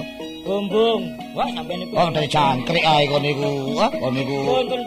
Bumbung. 0.48 1.02
Wah, 1.36 1.48
sampeyan 1.52 1.84
niku. 1.84 1.92
Oh, 1.94 2.09
dari 2.09 2.28
cangkrik 2.28 2.84
ae 2.84 3.04
kon 3.06 3.20
niku. 3.20 3.50
Wah, 3.76 3.90
kon 3.92 4.12
niku. 4.16 4.36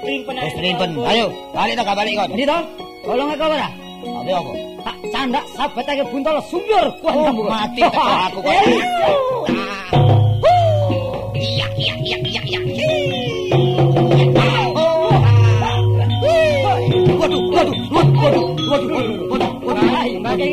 Primpen. 0.02 0.36
Wis 0.42 0.54
primpen. 0.58 0.90
Ayo, 1.06 1.30
balik 1.54 1.74
tak 1.78 1.96
balik 1.96 2.14
kon. 2.18 2.30
Pendito, 2.34 2.58
tolong 3.06 3.30
aku 3.30 3.46
ora? 3.46 3.70
Ape 4.02 4.32
apa? 4.34 4.52
Tak 4.82 4.96
candak 5.14 5.46
sabatake 5.54 6.04
buntol 6.10 6.42
sumbur 6.50 6.86
kuat 7.06 7.14
Oh, 7.14 7.46
mati 7.46 7.82
aku 7.86 8.40
kok. 8.42 8.54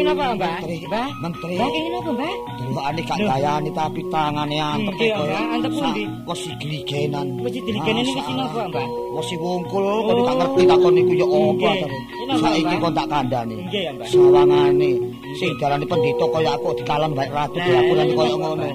Mbak 0.09 0.17
kenging 0.17 0.33
apa, 0.33 0.37
Mbak? 0.41 0.89
Mbak? 0.89 1.09
Menteri. 1.21 1.55
Mbak 1.59 1.69
kenging 1.69 1.95
apa, 1.99 2.11
Mbak? 2.17 2.35
Delokane 2.59 3.01
gak 3.05 3.19
gayane 3.29 3.71
tapi 3.77 4.01
tangane 4.09 4.57
antep 4.57 4.95
koyo. 4.97 5.15
Mbak, 5.21 5.45
antep 5.53 5.73
pundi? 5.77 6.05
Wes 6.25 6.43
gligenan. 6.61 7.27
Wis 7.45 7.53
diligene 7.53 8.01
niki 8.01 8.21
sing 8.25 8.39
apa, 8.41 8.61
Mbak? 8.73 8.87
Wes 8.89 9.31
wungkul 9.37 9.85
kok 9.85 10.17
gak 10.25 10.37
ngerti 10.41 10.63
takon 10.65 10.93
niku 10.97 11.13
ya 11.13 11.27
apa 11.29 11.69
to. 11.77 11.89
Ini 11.89 12.33
apa, 12.33 12.35
Saiki 12.41 12.65
Mbak? 12.65 12.81
kon 12.81 12.93
tak 12.97 13.07
kandhani. 13.13 13.57
Nggih 13.69 13.83
ya, 13.85 13.91
Mbak. 13.93 14.07
Sawangane 14.09 14.91
sing 15.37 15.51
darane 15.61 15.85
pendhita 15.85 16.25
kaya 16.33 16.51
aku 16.57 16.69
dikalem 16.81 17.11
bae 17.13 17.29
ratu 17.29 17.57
diapurane 17.61 18.13
kaya 18.17 18.35
ngono. 18.41 18.69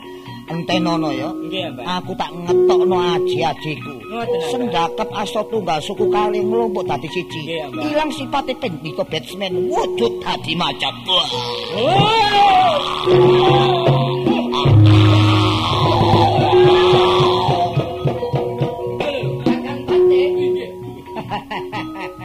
Entenono 0.43 1.09
ya. 1.15 1.29
Aku 1.99 2.11
tak 2.19 2.31
ngetokno 2.35 2.97
aji-ajiku. 2.99 3.93
Sendakep 4.51 5.09
asta 5.15 5.41
tunggal 5.47 5.79
suku 5.79 6.11
kali 6.11 6.43
mlumpuk 6.43 6.83
dadi 6.83 7.07
siji. 7.07 7.63
Ilang 7.71 8.11
sipate 8.11 8.51
pendhita 8.59 9.07
batsman 9.07 9.71
wujud 9.71 10.19
dadi 10.19 10.53
macan. 10.59 10.93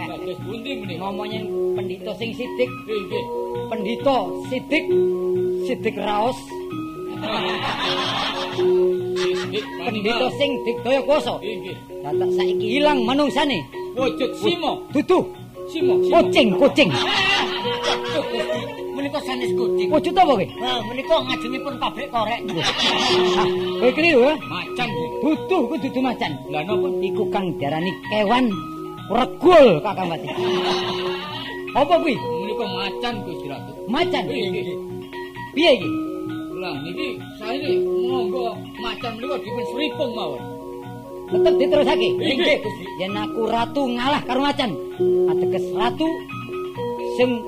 Bagus 0.08 0.38
pundi. 0.42 0.72
Ngomongin 0.98 1.46
pendito 1.78 2.10
sing 2.18 2.34
sidik, 2.34 2.66
Nggih. 2.84 3.24
pendito 3.70 4.16
sidik, 4.50 4.84
sidik 5.64 5.94
raos, 5.94 6.34
Pendito 9.88 10.26
sing 10.36 10.50
digdaya 10.66 11.00
kuasa. 11.02 11.34
Nggih. 11.40 11.76
Dadak 12.04 12.30
saiki 12.36 12.66
ilang 12.78 13.02
manungsane. 13.02 13.58
Wujud 13.98 14.30
simo. 14.38 14.84
Dudu 14.94 15.26
Simo. 15.68 16.00
kucing, 16.00 16.48
kucing. 16.56 16.88
Menika 18.94 19.20
sanes 19.24 19.50
kucing. 19.52 19.88
Wujud 19.92 20.14
apa 20.16 20.32
kowe? 20.32 20.46
Nah, 20.60 20.80
menika 20.86 21.16
ngajengipun 21.26 21.74
pabrik 21.80 22.08
korek. 22.08 22.40
Ah, 23.36 23.46
kowe 23.80 23.90
keliru 23.92 24.20
ya? 24.28 24.34
Macan. 24.48 24.88
Dudu 25.24 25.58
ku 25.68 25.74
dudu 25.76 26.00
macan. 26.00 26.32
Lah 26.52 26.62
napa? 26.64 26.88
Iku 27.02 27.22
kang 27.32 27.46
diarani 27.58 27.90
kewan 28.12 28.44
regul 29.08 29.80
Kakang 29.82 30.08
Pati. 30.12 30.28
Apa 31.74 31.94
kuwi? 32.00 32.14
Menika 32.16 32.64
macan 32.64 33.14
Gusti 33.26 33.46
Ratu. 33.50 33.72
Macan. 33.88 34.24
Piye 35.56 35.70
iki? 35.74 36.07
Lah 36.58 36.74
niki 36.82 37.22
saene 37.38 37.86
monggo 37.86 38.58
macan 38.82 39.14
menika 39.14 39.38
dipun 39.38 39.62
seripung 39.70 40.10
mawon. 40.10 40.42
Tetep 41.30 41.54
diterusake. 41.54 42.18
Nggih, 42.18 42.58
Gusti. 42.58 42.82
Yen 42.98 43.14
aku 43.14 43.46
ratu 43.46 43.86
ngalah 43.86 44.18
karo 44.26 44.42
macan. 44.42 44.74
Ateges 45.30 45.70
ratu 45.78 46.02
sing 47.14 47.38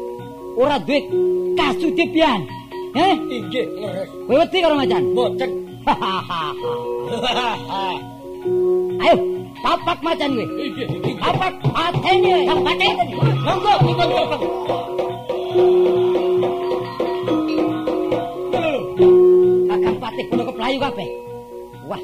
ora 0.55 0.79
duwe 0.79 1.11
kasudipian. 1.59 2.47
Heh? 2.95 3.19
Inggih, 3.35 3.67
leres. 3.83 4.15
Kowe 4.31 4.47
wedi 4.47 4.63
karo 4.63 4.79
macan? 4.79 5.03
Mboten. 5.11 5.51
Ayo, 9.03 9.17
papak 9.59 9.99
macan 10.07 10.39
kowe. 10.39 10.47
Papak 11.19 11.59
patene, 11.67 12.47
kang 12.47 12.63
patene. 12.63 13.05
Monggo 13.43 13.75
dipun 13.91 14.07
keplayu 20.71 20.87
kabeh. 20.87 21.09
Wah, 21.91 22.03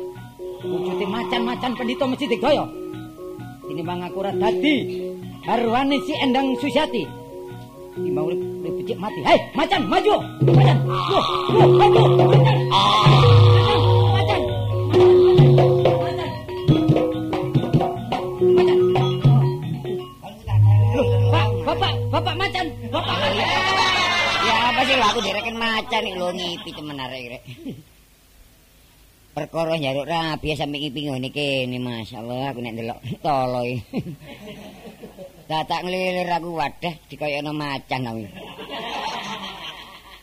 wujude 0.67 1.07
macan-macan 1.07 1.73
pendito 1.79 2.03
mesti 2.11 2.27
digaya. 2.27 2.67
Ini 3.71 3.83
mang 3.87 4.03
aku 4.03 4.27
ora 4.27 4.35
dadi 4.35 5.07
garwane 5.47 6.03
si 6.03 6.15
Endang 6.19 6.51
Susiati. 6.59 7.07
Iki 7.97 8.11
mau 8.11 8.27
becik 8.27 8.99
mati. 8.99 9.23
Hei, 9.23 9.39
macan 9.55 9.87
maju. 9.87 10.19
Macan. 10.51 10.79
Loh, 10.83 11.27
loh, 11.55 11.69
maju. 11.79 12.03
Macan. 12.27 12.59
Macan. 14.19 14.41
Macan. 16.03 16.31
Macan. 18.51 18.79
Loh, 20.91 21.07
Pak, 21.31 21.47
Bapak, 21.63 21.93
Bapak 22.11 22.35
macan. 22.35 22.67
Bapak. 22.91 23.15
Ya 24.47 24.55
apa 24.71 24.81
sih 24.87 24.95
lho 24.95 25.07
aku 25.07 25.21
direken 25.23 25.55
macan 25.55 26.03
iki 26.03 26.19
lho 26.19 26.29
ngipi 26.35 26.71
temen 26.75 26.99
arek 26.99 27.23
rek. 27.31 27.43
perkara 29.37 29.77
nyaruk 29.77 30.09
rapi 30.09 30.57
sampe 30.57 30.81
ngiping 30.81 31.13
ngene 31.13 31.29
kene 31.29 31.77
masyaallah 31.77 32.57
aku 32.57 32.65
nek 32.65 32.73
ndelok 32.73 33.01
tolo 33.21 33.61
Datak 35.47 35.87
ngelilir 35.87 36.27
aku 36.27 36.59
wadah 36.59 36.91
dikoyokno 37.07 37.55
macan 37.55 38.03
aku. 38.03 38.27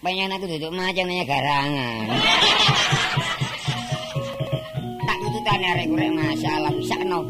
Pengen 0.03 0.36
aku 0.36 0.51
duduk 0.51 0.76
macan 0.76 1.16
aja 1.16 1.24
garangan. 1.24 2.11
tak 5.07 5.18
tutane 5.24 5.64
arek 5.64 5.88
kurek 5.88 6.11
masalah 6.11 6.76
bisa 6.76 6.99
kena. 6.99 7.24